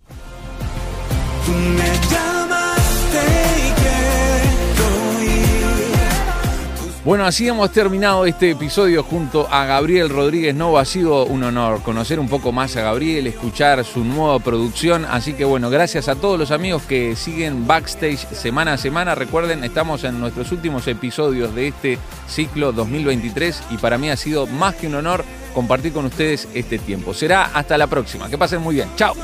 Me 1.48 1.90
llamaste 2.08 3.42
Bueno, 7.04 7.24
así 7.24 7.48
hemos 7.48 7.72
terminado 7.72 8.26
este 8.26 8.52
episodio 8.52 9.02
junto 9.02 9.48
a 9.50 9.64
Gabriel 9.64 10.08
Rodríguez 10.08 10.54
Nova. 10.54 10.82
Ha 10.82 10.84
sido 10.84 11.26
un 11.26 11.42
honor 11.42 11.82
conocer 11.82 12.20
un 12.20 12.28
poco 12.28 12.52
más 12.52 12.76
a 12.76 12.82
Gabriel, 12.82 13.26
escuchar 13.26 13.84
su 13.84 14.04
nueva 14.04 14.38
producción. 14.38 15.04
Así 15.06 15.32
que 15.32 15.44
bueno, 15.44 15.68
gracias 15.68 16.08
a 16.08 16.14
todos 16.14 16.38
los 16.38 16.52
amigos 16.52 16.82
que 16.84 17.16
siguen 17.16 17.66
backstage 17.66 18.24
semana 18.28 18.74
a 18.74 18.78
semana. 18.78 19.16
Recuerden, 19.16 19.64
estamos 19.64 20.04
en 20.04 20.20
nuestros 20.20 20.52
últimos 20.52 20.86
episodios 20.86 21.52
de 21.56 21.68
este 21.68 21.98
ciclo 22.28 22.70
2023 22.70 23.64
y 23.70 23.78
para 23.78 23.98
mí 23.98 24.08
ha 24.08 24.16
sido 24.16 24.46
más 24.46 24.76
que 24.76 24.86
un 24.86 24.94
honor 24.94 25.24
compartir 25.54 25.92
con 25.92 26.04
ustedes 26.04 26.48
este 26.54 26.78
tiempo. 26.78 27.14
Será 27.14 27.46
hasta 27.46 27.76
la 27.76 27.88
próxima. 27.88 28.28
Que 28.28 28.38
pasen 28.38 28.62
muy 28.62 28.76
bien. 28.76 28.88
Chao. 28.94 29.14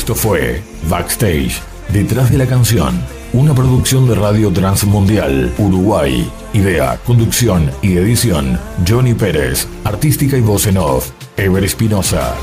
Esto 0.00 0.14
fue 0.14 0.62
Backstage 0.88 1.60
Detrás 1.92 2.32
de 2.32 2.38
la 2.38 2.46
canción, 2.46 2.98
una 3.34 3.54
producción 3.54 4.08
de 4.08 4.14
Radio 4.14 4.50
Transmundial, 4.50 5.52
Uruguay. 5.58 6.26
Idea, 6.54 6.98
conducción 7.04 7.70
y 7.82 7.98
edición, 7.98 8.58
Johnny 8.88 9.12
Pérez. 9.12 9.68
Artística 9.84 10.38
y 10.38 10.40
voz 10.40 10.66
en 10.66 10.78
off, 10.78 11.10
Ever 11.36 11.64
Espinosa. 11.64 12.34